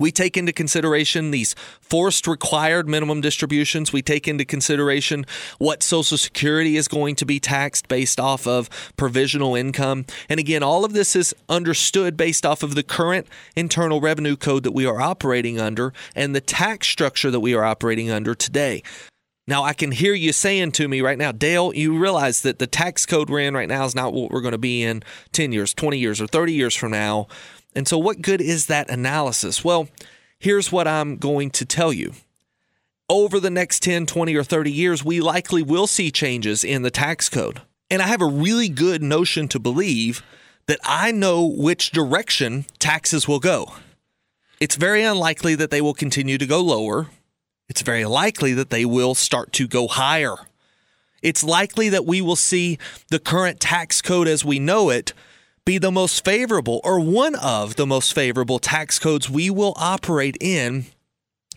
We 0.00 0.10
take 0.10 0.36
into 0.36 0.52
consideration 0.52 1.30
these 1.30 1.54
forced 1.80 2.26
required 2.26 2.88
minimum 2.88 3.20
distributions. 3.20 3.92
We 3.92 4.00
take 4.00 4.26
into 4.26 4.46
consideration 4.46 5.26
what 5.58 5.82
Social 5.82 6.16
Security 6.16 6.76
is 6.78 6.88
going 6.88 7.14
to 7.16 7.26
be 7.26 7.38
taxed 7.38 7.86
based 7.86 8.18
off 8.18 8.46
of 8.46 8.68
provisional 8.96 9.54
income. 9.54 10.06
And 10.30 10.40
again, 10.40 10.62
all 10.62 10.86
of 10.86 10.94
this 10.94 11.14
is 11.14 11.34
understood 11.50 12.16
based 12.16 12.46
off 12.46 12.62
of 12.62 12.74
the 12.74 12.82
current 12.82 13.28
Internal 13.54 14.00
Revenue 14.00 14.36
Code 14.36 14.62
that 14.62 14.72
we 14.72 14.86
are 14.86 15.00
operating 15.00 15.60
under 15.60 15.92
and 16.16 16.34
the 16.34 16.40
tax 16.40 16.86
structure 16.88 17.30
that 17.30 17.40
we 17.40 17.54
are 17.54 17.64
operating 17.64 18.10
under 18.10 18.34
today. 18.34 18.82
Now, 19.46 19.64
I 19.64 19.72
can 19.72 19.90
hear 19.90 20.14
you 20.14 20.32
saying 20.32 20.72
to 20.72 20.86
me 20.86 21.00
right 21.00 21.18
now, 21.18 21.32
Dale, 21.32 21.74
you 21.74 21.98
realize 21.98 22.42
that 22.42 22.58
the 22.60 22.68
tax 22.68 23.04
code 23.04 23.28
we're 23.28 23.40
in 23.40 23.54
right 23.54 23.68
now 23.68 23.84
is 23.84 23.96
not 23.96 24.12
what 24.12 24.30
we're 24.30 24.42
going 24.42 24.52
to 24.52 24.58
be 24.58 24.82
in 24.82 25.02
10 25.32 25.50
years, 25.50 25.74
20 25.74 25.98
years, 25.98 26.20
or 26.20 26.28
30 26.28 26.52
years 26.52 26.74
from 26.74 26.92
now. 26.92 27.26
And 27.74 27.86
so, 27.86 27.98
what 27.98 28.22
good 28.22 28.40
is 28.40 28.66
that 28.66 28.90
analysis? 28.90 29.64
Well, 29.64 29.88
here's 30.38 30.72
what 30.72 30.88
I'm 30.88 31.16
going 31.16 31.50
to 31.52 31.64
tell 31.64 31.92
you. 31.92 32.12
Over 33.08 33.40
the 33.40 33.50
next 33.50 33.82
10, 33.82 34.06
20, 34.06 34.36
or 34.36 34.44
30 34.44 34.70
years, 34.70 35.04
we 35.04 35.20
likely 35.20 35.62
will 35.62 35.86
see 35.86 36.10
changes 36.10 36.64
in 36.64 36.82
the 36.82 36.90
tax 36.90 37.28
code. 37.28 37.60
And 37.90 38.00
I 38.00 38.06
have 38.06 38.22
a 38.22 38.26
really 38.26 38.68
good 38.68 39.02
notion 39.02 39.48
to 39.48 39.58
believe 39.58 40.22
that 40.66 40.78
I 40.84 41.10
know 41.10 41.44
which 41.44 41.90
direction 41.90 42.66
taxes 42.78 43.26
will 43.26 43.40
go. 43.40 43.72
It's 44.60 44.76
very 44.76 45.02
unlikely 45.02 45.56
that 45.56 45.70
they 45.70 45.80
will 45.80 45.94
continue 45.94 46.38
to 46.38 46.46
go 46.46 46.60
lower. 46.60 47.08
It's 47.68 47.82
very 47.82 48.04
likely 48.04 48.52
that 48.54 48.70
they 48.70 48.84
will 48.84 49.14
start 49.14 49.52
to 49.54 49.66
go 49.66 49.88
higher. 49.88 50.36
It's 51.22 51.42
likely 51.42 51.88
that 51.88 52.06
we 52.06 52.20
will 52.20 52.36
see 52.36 52.78
the 53.08 53.18
current 53.18 53.58
tax 53.58 54.00
code 54.00 54.28
as 54.28 54.44
we 54.44 54.58
know 54.58 54.90
it 54.90 55.12
be 55.70 55.78
the 55.78 55.92
most 55.92 56.24
favorable 56.24 56.80
or 56.82 56.98
one 56.98 57.36
of 57.36 57.76
the 57.76 57.86
most 57.86 58.12
favorable 58.12 58.58
tax 58.58 58.98
codes 58.98 59.30
we 59.30 59.48
will 59.48 59.72
operate 59.76 60.36
in 60.40 60.84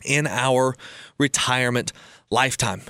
in 0.06 0.28
our 0.28 0.76
retirement 1.18 1.92
lifetime. 2.30 2.84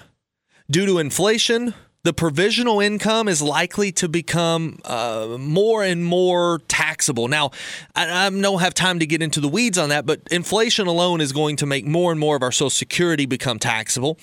Due 0.70 0.86
to 0.86 1.00
inflation, 1.00 1.74
the 2.04 2.12
provisional 2.12 2.82
income 2.82 3.30
is 3.30 3.42
likely 3.42 3.90
to 3.94 4.10
become 4.10 4.80
uh, 4.84 5.38
more 5.40 5.82
and 5.82 6.04
more 6.04 6.60
taxable. 6.68 7.30
Now, 7.30 7.52
I, 7.96 8.28
I, 8.28 8.30
don't 8.30 8.60
have 8.60 8.74
time 8.74 9.00
to 9.00 9.06
get 9.06 9.22
into 9.22 9.40
the 9.40 9.48
weeds 9.48 9.78
on 9.78 9.88
that, 9.90 10.06
but 10.06 10.20
inflation 10.30 10.88
alone 10.88 11.22
is 11.22 11.32
going 11.32 11.56
to 11.58 11.66
make 11.66 11.86
more 11.86 12.12
and 12.12 12.20
more 12.20 12.36
of 12.36 12.44
our 12.44 12.52
Social 12.52 12.70
Security 12.70 13.26
become 13.26 13.60
taxable. 13.60 14.20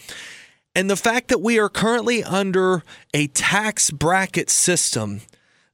And 0.74 0.90
the 0.90 0.96
fact 0.96 1.28
that 1.28 1.40
we 1.40 1.58
are 1.58 1.70
currently 1.70 2.22
under 2.22 2.82
a 3.14 3.28
tax 3.28 3.90
bracket 3.90 4.50
system 4.50 5.22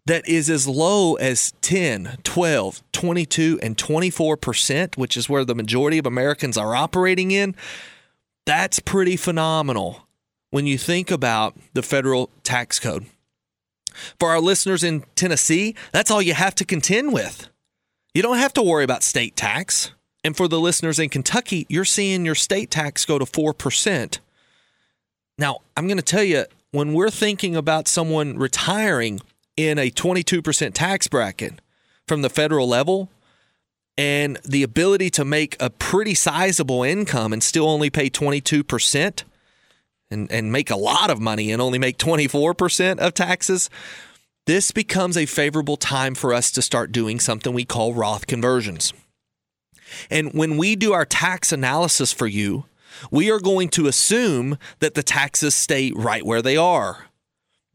that 0.06 0.28
is 0.28 0.48
as 0.48 0.66
low 0.66 1.14
as 1.16 1.52
10, 1.60 2.18
12, 2.22 2.82
22, 2.92 3.58
and 3.62 3.76
24%, 3.76 4.96
which 4.96 5.16
is 5.16 5.28
where 5.28 5.44
the 5.44 5.54
majority 5.54 5.98
of 5.98 6.06
Americans 6.06 6.56
are 6.56 6.74
operating 6.74 7.32
in, 7.32 7.54
that's 8.46 8.78
pretty 8.78 9.16
phenomenal 9.16 10.06
when 10.50 10.66
you 10.66 10.78
think 10.78 11.10
about 11.10 11.56
the 11.74 11.82
federal 11.82 12.30
tax 12.44 12.78
code. 12.78 13.06
For 14.20 14.30
our 14.30 14.40
listeners 14.40 14.84
in 14.84 15.04
Tennessee, 15.16 15.74
that's 15.92 16.10
all 16.10 16.22
you 16.22 16.34
have 16.34 16.54
to 16.56 16.64
contend 16.64 17.12
with. 17.12 17.48
You 18.14 18.22
don't 18.22 18.38
have 18.38 18.52
to 18.54 18.62
worry 18.62 18.84
about 18.84 19.02
state 19.02 19.36
tax. 19.36 19.92
And 20.22 20.36
for 20.36 20.48
the 20.48 20.60
listeners 20.60 20.98
in 20.98 21.08
Kentucky, 21.08 21.66
you're 21.68 21.84
seeing 21.84 22.24
your 22.24 22.34
state 22.34 22.70
tax 22.70 23.04
go 23.04 23.18
to 23.18 23.24
4%. 23.24 24.18
Now, 25.38 25.58
I'm 25.76 25.86
going 25.86 25.98
to 25.98 26.02
tell 26.02 26.22
you, 26.22 26.44
when 26.70 26.92
we're 26.94 27.10
thinking 27.10 27.56
about 27.56 27.88
someone 27.88 28.38
retiring 28.38 29.20
in 29.56 29.78
a 29.78 29.90
22% 29.90 30.74
tax 30.74 31.08
bracket 31.08 31.60
from 32.06 32.22
the 32.22 32.30
federal 32.30 32.68
level 32.68 33.10
and 33.98 34.38
the 34.44 34.62
ability 34.62 35.10
to 35.10 35.24
make 35.24 35.56
a 35.58 35.70
pretty 35.70 36.14
sizable 36.14 36.82
income 36.82 37.32
and 37.32 37.42
still 37.42 37.68
only 37.68 37.90
pay 37.90 38.10
22% 38.10 39.24
and, 40.10 40.30
and 40.30 40.52
make 40.52 40.70
a 40.70 40.76
lot 40.76 41.10
of 41.10 41.20
money 41.20 41.50
and 41.50 41.62
only 41.62 41.78
make 41.78 41.98
24% 41.98 42.98
of 42.98 43.14
taxes, 43.14 43.70
this 44.46 44.70
becomes 44.70 45.16
a 45.16 45.26
favorable 45.26 45.76
time 45.76 46.14
for 46.14 46.32
us 46.32 46.50
to 46.52 46.62
start 46.62 46.92
doing 46.92 47.18
something 47.18 47.52
we 47.52 47.64
call 47.64 47.94
Roth 47.94 48.26
conversions. 48.26 48.92
And 50.10 50.32
when 50.32 50.56
we 50.56 50.76
do 50.76 50.92
our 50.92 51.04
tax 51.04 51.52
analysis 51.52 52.12
for 52.12 52.26
you, 52.26 52.66
we 53.10 53.30
are 53.30 53.40
going 53.40 53.68
to 53.70 53.86
assume 53.86 54.58
that 54.80 54.94
the 54.94 55.02
taxes 55.02 55.54
stay 55.54 55.92
right 55.94 56.24
where 56.24 56.42
they 56.42 56.56
are. 56.56 57.05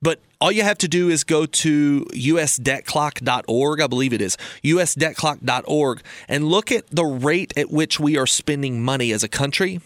But 0.02 0.20
all 0.40 0.52
you 0.52 0.64
have 0.64 0.80
to 0.80 0.88
do 0.88 1.10
is 1.10 1.24
go 1.24 1.46
to 1.46 2.06
usdebtclock.org, 2.14 3.82
I 3.82 3.88
believe 3.88 4.14
it 4.14 4.22
is, 4.22 4.38
usdebtclock.org, 4.64 6.02
and 6.28 6.48
look 6.48 6.72
at 6.72 6.88
the 6.90 7.06
rate 7.06 7.54
at 7.56 7.70
which 7.70 8.00
we 8.00 8.18
are 8.18 8.26
spending 8.26 8.82
money 8.82 9.12
as 9.12 9.24
a 9.24 9.30
country 9.30 9.80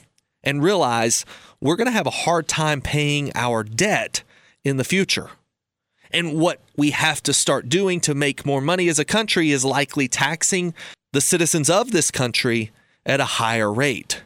and 0.43 0.63
realize 0.63 1.25
we're 1.60 1.75
going 1.75 1.88
to 1.88 1.91
have 1.91 2.08
a 2.08 2.12
hard 2.12 2.47
time 2.47 2.80
paying 2.80 3.32
our 3.36 3.63
debt 3.63 4.23
in 4.63 4.78
the 4.78 4.84
future. 4.84 5.32
And 6.12 6.39
what 6.39 6.62
we 6.78 6.91
have 6.91 7.21
to 7.23 7.34
start 7.34 7.67
doing 7.67 7.99
to 8.01 8.15
make 8.15 8.45
more 8.45 8.62
money 8.62 8.88
as 8.88 8.99
a 8.99 9.06
country 9.06 9.51
is 9.51 9.65
likely 9.65 10.08
taxing 10.08 10.73
the 11.12 11.19
citizens 11.19 11.69
of 11.69 11.91
this 11.91 12.12
country 12.12 12.71
at 13.06 13.19
a 13.19 13.25
higher 13.25 13.71
rate. 13.71 14.23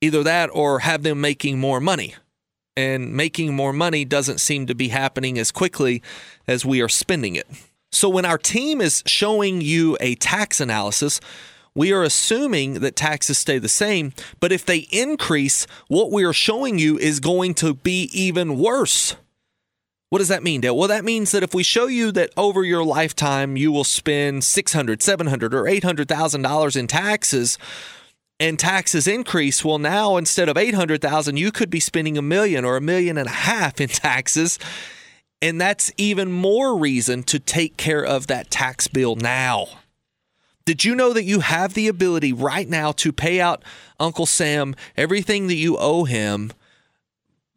Either 0.00 0.22
that 0.22 0.48
or 0.52 0.80
have 0.80 1.02
them 1.02 1.20
making 1.20 1.58
more 1.58 1.80
money 1.80 2.14
and 2.76 3.12
making 3.12 3.54
more 3.54 3.72
money 3.72 4.04
doesn't 4.04 4.40
seem 4.40 4.66
to 4.66 4.74
be 4.74 4.88
happening 4.88 5.38
as 5.38 5.50
quickly 5.50 6.02
as 6.46 6.64
we 6.64 6.80
are 6.80 6.88
spending 6.88 7.36
it. 7.36 7.46
So 7.92 8.08
when 8.08 8.24
our 8.24 8.38
team 8.38 8.80
is 8.80 9.02
showing 9.06 9.60
you 9.60 9.96
a 10.00 10.16
tax 10.16 10.60
analysis, 10.60 11.20
we 11.76 11.92
are 11.92 12.02
assuming 12.02 12.74
that 12.74 12.96
taxes 12.96 13.38
stay 13.38 13.58
the 13.58 13.68
same, 13.68 14.12
but 14.40 14.52
if 14.52 14.64
they 14.64 14.86
increase, 14.90 15.66
what 15.88 16.10
we 16.10 16.24
are 16.24 16.32
showing 16.32 16.78
you 16.78 16.98
is 16.98 17.20
going 17.20 17.54
to 17.54 17.74
be 17.74 18.10
even 18.12 18.58
worse. 18.58 19.16
What 20.10 20.18
does 20.18 20.28
that 20.28 20.44
mean, 20.44 20.60
Dale? 20.60 20.76
Well, 20.76 20.88
that 20.88 21.04
means 21.04 21.32
that 21.32 21.42
if 21.42 21.54
we 21.54 21.64
show 21.64 21.86
you 21.86 22.12
that 22.12 22.30
over 22.36 22.62
your 22.62 22.84
lifetime 22.84 23.56
you 23.56 23.72
will 23.72 23.84
spend 23.84 24.44
600, 24.44 25.02
700 25.02 25.54
or 25.54 25.64
$800,000 25.64 26.76
in 26.76 26.86
taxes 26.86 27.58
and 28.40 28.58
taxes 28.58 29.06
increase, 29.06 29.64
well 29.64 29.78
now 29.78 30.16
instead 30.16 30.48
of 30.48 30.56
800,000 30.56 31.36
you 31.36 31.52
could 31.52 31.70
be 31.70 31.80
spending 31.80 32.18
a 32.18 32.22
million 32.22 32.64
or 32.64 32.76
a 32.76 32.80
million 32.80 33.16
and 33.18 33.28
a 33.28 33.32
half 33.32 33.80
in 33.80 33.88
taxes. 33.88 34.58
And 35.40 35.60
that's 35.60 35.92
even 35.98 36.32
more 36.32 36.78
reason 36.78 37.22
to 37.24 37.38
take 37.38 37.76
care 37.76 38.04
of 38.04 38.28
that 38.28 38.50
tax 38.50 38.88
bill 38.88 39.14
now. 39.14 39.66
Did 40.64 40.84
you 40.84 40.94
know 40.94 41.12
that 41.12 41.24
you 41.24 41.40
have 41.40 41.74
the 41.74 41.88
ability 41.88 42.32
right 42.32 42.66
now 42.68 42.92
to 42.92 43.12
pay 43.12 43.40
out 43.40 43.62
Uncle 44.00 44.24
Sam 44.24 44.74
everything 44.96 45.48
that 45.48 45.56
you 45.56 45.76
owe 45.76 46.04
him 46.04 46.52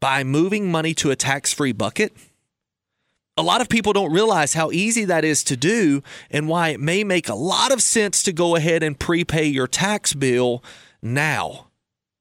by 0.02 0.26
moving 0.26 0.70
money 0.70 0.94
to 0.96 1.12
a 1.12 1.16
tax 1.16 1.54
free 1.54 1.72
bucket? 1.72 2.14
A 3.40 3.44
lot 3.44 3.62
of 3.62 3.70
people 3.70 3.94
don't 3.94 4.12
realize 4.12 4.56
how 4.56 4.72
easy 4.72 5.06
that 5.06 5.24
is 5.24 5.44
to 5.44 5.56
do 5.56 6.02
and 6.32 6.48
why 6.48 6.70
it 6.70 6.80
may 6.80 7.04
make 7.04 7.30
a 7.30 7.36
lot 7.36 7.72
of 7.72 7.84
sense 7.84 8.24
to 8.24 8.34
go 8.34 8.56
ahead 8.56 8.82
and 8.82 8.98
prepay 8.98 9.46
your 9.46 9.68
tax 9.68 10.14
bill 10.14 10.64
now, 11.04 11.68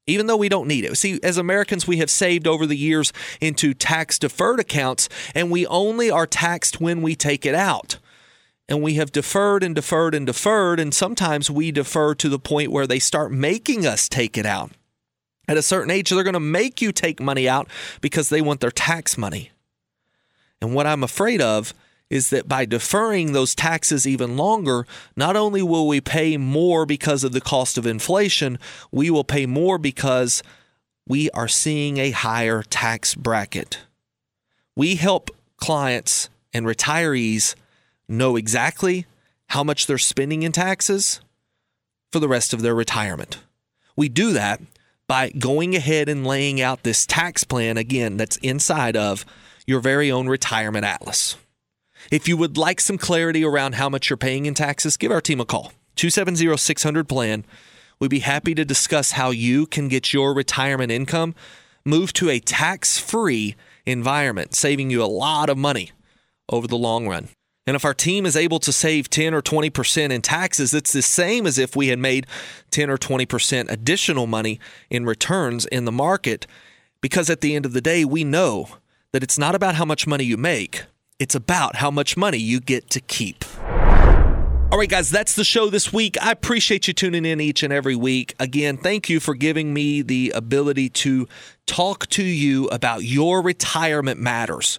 even 0.05 0.27
though 0.27 0.37
we 0.37 0.47
don't 0.47 0.67
need 0.67 0.85
it. 0.85 0.95
See, 0.95 1.19
as 1.23 1.37
Americans, 1.37 1.87
we 1.87 1.97
have 1.97 2.11
saved 2.11 2.45
over 2.45 2.67
the 2.67 2.77
years 2.77 3.11
into 3.41 3.73
tax 3.73 4.19
deferred 4.19 4.59
accounts, 4.59 5.09
and 5.33 5.49
we 5.49 5.65
only 5.65 6.11
are 6.11 6.27
taxed 6.27 6.79
when 6.79 7.01
we 7.01 7.15
take 7.15 7.47
it 7.47 7.55
out. 7.55 7.97
And 8.69 8.83
we 8.83 8.95
have 8.95 9.11
deferred 9.11 9.63
and 9.63 9.73
deferred 9.73 10.13
and 10.13 10.27
deferred, 10.27 10.79
and 10.79 10.93
sometimes 10.93 11.49
we 11.49 11.71
defer 11.71 12.13
to 12.13 12.29
the 12.29 12.37
point 12.37 12.71
where 12.71 12.85
they 12.85 12.99
start 12.99 13.31
making 13.31 13.87
us 13.87 14.07
take 14.07 14.37
it 14.37 14.45
out. 14.45 14.71
At 15.47 15.57
a 15.57 15.63
certain 15.63 15.89
age, 15.89 16.11
they're 16.11 16.23
going 16.23 16.33
to 16.33 16.39
make 16.39 16.79
you 16.79 16.91
take 16.91 17.19
money 17.19 17.49
out 17.49 17.69
because 18.01 18.29
they 18.29 18.41
want 18.41 18.59
their 18.59 18.69
tax 18.69 19.17
money. 19.17 19.49
And 20.61 20.73
what 20.73 20.87
I'm 20.87 21.03
afraid 21.03 21.41
of 21.41 21.73
is 22.09 22.29
that 22.29 22.47
by 22.47 22.65
deferring 22.65 23.33
those 23.33 23.53
taxes 23.53 24.07
even 24.07 24.37
longer, 24.37 24.87
not 25.15 25.35
only 25.35 25.61
will 25.61 25.87
we 25.87 25.99
pay 25.99 26.37
more 26.37 26.85
because 26.85 27.23
of 27.23 27.33
the 27.33 27.41
cost 27.41 27.77
of 27.77 27.85
inflation, 27.85 28.57
we 28.91 29.09
will 29.09 29.25
pay 29.25 29.45
more 29.45 29.77
because 29.77 30.41
we 31.07 31.29
are 31.31 31.47
seeing 31.47 31.97
a 31.97 32.11
higher 32.11 32.63
tax 32.63 33.13
bracket. 33.13 33.79
We 34.75 34.95
help 34.95 35.31
clients 35.57 36.29
and 36.53 36.65
retirees 36.65 37.55
know 38.07 38.35
exactly 38.35 39.05
how 39.49 39.63
much 39.63 39.85
they're 39.85 39.97
spending 39.97 40.43
in 40.43 40.51
taxes 40.51 41.19
for 42.11 42.19
the 42.19 42.27
rest 42.27 42.53
of 42.53 42.61
their 42.61 42.75
retirement. 42.75 43.39
We 43.95 44.09
do 44.09 44.33
that 44.33 44.61
by 45.07 45.29
going 45.29 45.75
ahead 45.75 46.09
and 46.09 46.25
laying 46.27 46.61
out 46.61 46.83
this 46.83 47.05
tax 47.05 47.43
plan 47.43 47.77
again 47.77 48.17
that's 48.17 48.37
inside 48.37 48.95
of 48.95 49.25
your 49.67 49.81
very 49.81 50.09
own 50.09 50.27
retirement 50.27 50.85
atlas. 50.85 51.35
If 52.09 52.27
you 52.27 52.37
would 52.37 52.57
like 52.57 52.79
some 52.79 52.97
clarity 52.97 53.43
around 53.43 53.75
how 53.75 53.89
much 53.89 54.09
you're 54.09 54.17
paying 54.17 54.45
in 54.45 54.53
taxes, 54.53 54.97
give 54.97 55.11
our 55.11 55.21
team 55.21 55.39
a 55.39 55.45
call 55.45 55.73
270 55.97 56.57
600 56.57 57.07
plan. 57.07 57.45
We'd 57.99 58.09
be 58.09 58.19
happy 58.19 58.55
to 58.55 58.63
discuss 58.63 59.11
how 59.11 59.31
you 59.31 59.65
can 59.65 59.87
get 59.87 60.13
your 60.13 60.33
retirement 60.33 60.91
income 60.91 61.35
moved 61.83 62.15
to 62.17 62.29
a 62.29 62.39
tax 62.39 62.99
free 62.99 63.55
environment, 63.85 64.53
saving 64.53 64.89
you 64.89 65.03
a 65.03 65.05
lot 65.05 65.49
of 65.49 65.57
money 65.57 65.91
over 66.49 66.67
the 66.67 66.77
long 66.77 67.07
run. 67.07 67.29
And 67.65 67.75
if 67.75 67.83
our 67.83 67.93
team 67.93 68.25
is 68.25 68.37
able 68.37 68.59
to 68.59 68.71
save 68.71 69.09
10 69.09 69.33
or 69.33 69.41
20% 69.41 70.11
in 70.11 70.21
taxes, 70.21 70.73
it's 70.73 70.93
the 70.93 71.01
same 71.01 71.45
as 71.45 71.57
if 71.57 71.75
we 71.75 71.87
had 71.87 71.99
made 71.99 72.27
10 72.71 72.89
or 72.89 72.97
20% 72.97 73.69
additional 73.69 74.27
money 74.27 74.59
in 74.89 75.05
returns 75.05 75.65
in 75.65 75.85
the 75.85 75.91
market. 75.91 76.47
Because 77.01 77.29
at 77.29 77.41
the 77.41 77.55
end 77.55 77.65
of 77.65 77.73
the 77.73 77.81
day, 77.81 78.05
we 78.05 78.23
know 78.23 78.69
that 79.17 79.23
it's 79.23 79.39
not 79.39 79.55
about 79.55 79.73
how 79.73 79.83
much 79.83 80.05
money 80.05 80.23
you 80.23 80.37
make, 80.37 80.85
it's 81.17 81.33
about 81.33 81.77
how 81.77 81.89
much 81.89 82.15
money 82.15 82.37
you 82.37 82.59
get 82.59 82.87
to 82.87 83.01
keep. 83.01 83.43
All 84.71 84.77
right, 84.77 84.87
guys, 84.87 85.09
that's 85.09 85.33
the 85.33 85.43
show 85.43 85.71
this 85.71 85.91
week. 85.91 86.21
I 86.21 86.31
appreciate 86.31 86.87
you 86.87 86.93
tuning 86.93 87.25
in 87.25 87.41
each 87.41 87.63
and 87.63 87.73
every 87.73 87.95
week. 87.95 88.35
Again, 88.39 88.77
thank 88.77 89.09
you 89.09 89.19
for 89.19 89.33
giving 89.33 89.73
me 89.73 90.03
the 90.03 90.33
ability 90.35 90.89
to 90.89 91.27
talk 91.65 92.05
to 92.09 92.23
you 92.23 92.67
about 92.67 93.05
your 93.05 93.41
retirement 93.41 94.19
matters. 94.19 94.77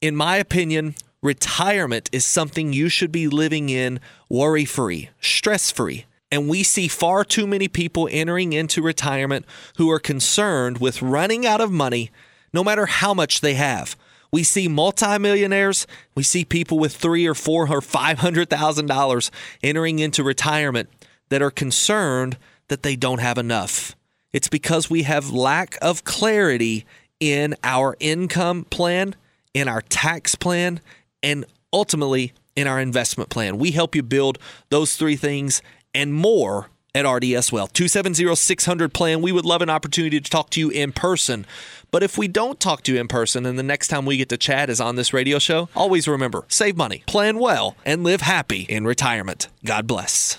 In 0.00 0.16
my 0.16 0.34
opinion, 0.34 0.96
retirement 1.22 2.10
is 2.10 2.24
something 2.24 2.72
you 2.72 2.88
should 2.88 3.12
be 3.12 3.28
living 3.28 3.68
in 3.68 4.00
worry 4.28 4.64
free, 4.64 5.10
stress 5.20 5.70
free. 5.70 6.06
And 6.32 6.48
we 6.48 6.64
see 6.64 6.88
far 6.88 7.22
too 7.22 7.46
many 7.46 7.68
people 7.68 8.08
entering 8.10 8.52
into 8.52 8.82
retirement 8.82 9.46
who 9.76 9.88
are 9.92 10.00
concerned 10.00 10.78
with 10.78 11.02
running 11.02 11.46
out 11.46 11.60
of 11.60 11.70
money 11.70 12.10
no 12.56 12.64
matter 12.64 12.86
how 12.86 13.12
much 13.12 13.42
they 13.42 13.52
have. 13.52 13.96
We 14.32 14.42
see 14.42 14.66
multimillionaires, 14.66 15.86
we 16.14 16.22
see 16.22 16.42
people 16.42 16.78
with 16.78 16.96
three 16.96 17.26
or 17.26 17.34
four 17.34 17.70
or 17.70 17.82
five 17.82 18.18
hundred 18.20 18.48
thousand 18.48 18.86
dollars 18.86 19.30
entering 19.62 19.98
into 19.98 20.24
retirement 20.24 20.88
that 21.28 21.42
are 21.42 21.50
concerned 21.50 22.38
that 22.68 22.82
they 22.82 22.96
don't 22.96 23.20
have 23.20 23.36
enough. 23.36 23.94
It's 24.32 24.48
because 24.48 24.88
we 24.88 25.02
have 25.02 25.30
lack 25.30 25.76
of 25.82 26.04
clarity 26.04 26.86
in 27.20 27.54
our 27.62 27.94
income 28.00 28.64
plan, 28.64 29.14
in 29.52 29.68
our 29.68 29.82
tax 29.82 30.34
plan, 30.34 30.80
and 31.22 31.44
ultimately 31.74 32.32
in 32.56 32.66
our 32.66 32.80
investment 32.80 33.28
plan. 33.28 33.58
We 33.58 33.72
help 33.72 33.94
you 33.94 34.02
build 34.02 34.38
those 34.70 34.96
three 34.96 35.16
things 35.16 35.60
and 35.92 36.14
more 36.14 36.70
at 36.96 37.08
RDS 37.08 37.52
Wealth. 37.52 37.72
270 37.72 38.34
600 38.34 38.92
plan. 38.92 39.20
We 39.22 39.32
would 39.32 39.44
love 39.44 39.62
an 39.62 39.70
opportunity 39.70 40.20
to 40.20 40.30
talk 40.30 40.50
to 40.50 40.60
you 40.60 40.70
in 40.70 40.92
person. 40.92 41.46
But 41.90 42.02
if 42.02 42.18
we 42.18 42.26
don't 42.26 42.58
talk 42.58 42.82
to 42.84 42.94
you 42.94 43.00
in 43.00 43.06
person 43.06 43.46
and 43.46 43.58
the 43.58 43.62
next 43.62 43.88
time 43.88 44.06
we 44.06 44.16
get 44.16 44.28
to 44.30 44.36
chat 44.36 44.68
is 44.70 44.80
on 44.80 44.96
this 44.96 45.12
radio 45.12 45.38
show, 45.38 45.68
always 45.76 46.08
remember 46.08 46.44
save 46.48 46.76
money, 46.76 47.04
plan 47.06 47.38
well, 47.38 47.76
and 47.84 48.02
live 48.02 48.22
happy 48.22 48.62
in 48.62 48.84
retirement. 48.84 49.48
God 49.64 49.86
bless. 49.86 50.38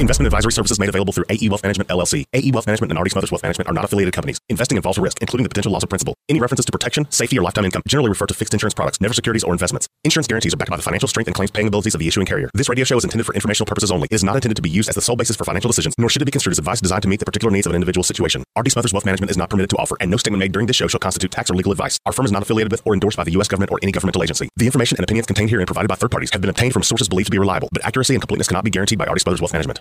Investment 0.00 0.28
advisory 0.28 0.52
services 0.52 0.78
made 0.78 0.88
available 0.88 1.12
through 1.12 1.24
AE 1.28 1.48
Wealth 1.48 1.64
Management 1.64 1.90
LLC. 1.90 2.24
AE 2.32 2.52
Wealth 2.52 2.68
Management 2.68 2.92
and 2.92 3.00
RD 3.00 3.10
Smothers 3.10 3.32
Wealth 3.32 3.42
Management 3.42 3.68
are 3.68 3.72
not 3.72 3.84
affiliated 3.84 4.14
companies. 4.14 4.38
Investing 4.48 4.76
involves 4.76 4.96
risk, 4.96 5.20
including 5.20 5.42
the 5.42 5.48
potential 5.48 5.72
loss 5.72 5.82
of 5.82 5.88
principal. 5.88 6.14
Any 6.28 6.38
references 6.38 6.64
to 6.66 6.70
protection, 6.70 7.10
safety, 7.10 7.36
or 7.36 7.42
lifetime 7.42 7.64
income 7.64 7.82
generally 7.88 8.08
refer 8.08 8.26
to 8.26 8.34
fixed 8.34 8.54
insurance 8.54 8.74
products, 8.74 9.00
never 9.00 9.12
securities 9.12 9.42
or 9.42 9.52
investments. 9.52 9.88
Insurance 10.04 10.28
guarantees 10.28 10.54
are 10.54 10.56
backed 10.56 10.70
by 10.70 10.76
the 10.76 10.84
financial 10.84 11.08
strength 11.08 11.26
and 11.26 11.34
claims 11.34 11.50
paying 11.50 11.66
abilities 11.66 11.96
of 11.96 11.98
the 11.98 12.06
issuing 12.06 12.26
carrier. 12.26 12.48
This 12.54 12.68
radio 12.68 12.84
show 12.84 12.96
is 12.96 13.02
intended 13.02 13.26
for 13.26 13.34
informational 13.34 13.66
purposes 13.66 13.90
only. 13.90 14.06
It 14.08 14.14
is 14.14 14.22
not 14.22 14.36
intended 14.36 14.54
to 14.54 14.62
be 14.62 14.70
used 14.70 14.88
as 14.88 14.94
the 14.94 15.00
sole 15.00 15.16
basis 15.16 15.34
for 15.34 15.42
financial 15.42 15.68
decisions, 15.68 15.94
nor 15.98 16.08
should 16.08 16.22
it 16.22 16.26
be 16.26 16.30
construed 16.30 16.52
as 16.52 16.58
advice 16.60 16.80
designed 16.80 17.02
to 17.02 17.08
meet 17.08 17.18
the 17.18 17.26
particular 17.26 17.50
needs 17.50 17.66
of 17.66 17.72
an 17.72 17.74
individual 17.74 18.04
situation. 18.04 18.44
RD 18.56 18.70
Smothers 18.70 18.92
Wealth 18.92 19.04
Management 19.04 19.32
is 19.32 19.36
not 19.36 19.50
permitted 19.50 19.70
to 19.70 19.76
offer, 19.78 19.96
and 19.98 20.12
no 20.12 20.16
statement 20.16 20.38
made 20.38 20.52
during 20.52 20.68
this 20.68 20.76
show 20.76 20.86
shall 20.86 21.00
constitute 21.00 21.32
tax 21.32 21.50
or 21.50 21.54
legal 21.54 21.72
advice. 21.72 21.98
Our 22.06 22.12
firm 22.12 22.24
is 22.24 22.30
not 22.30 22.42
affiliated 22.42 22.70
with 22.70 22.82
or 22.84 22.94
endorsed 22.94 23.16
by 23.16 23.24
the 23.24 23.32
U.S. 23.32 23.48
government 23.48 23.72
or 23.72 23.80
any 23.82 23.90
governmental 23.90 24.22
agency. 24.22 24.48
The 24.54 24.66
information 24.66 24.96
and 24.96 25.02
opinions 25.02 25.26
contained 25.26 25.50
herein 25.50 25.66
provided 25.66 25.88
by 25.88 25.96
third 25.96 26.12
parties 26.12 26.30
have 26.30 26.40
been 26.40 26.50
obtained 26.50 26.72
from 26.72 26.84
sources 26.84 27.08
believed 27.08 27.26
to 27.26 27.32
be 27.32 27.38
reliable, 27.38 27.68
but 27.72 27.84
accuracy 27.84 28.14
and 28.14 28.22
completeness 28.22 28.46
cannot 28.46 28.62
be 28.62 28.70
guaranteed 28.70 29.00
by 29.00 29.06
RD 29.06 29.22
Smothers 29.22 29.40
Wealth 29.40 29.52
Management. 29.52 29.80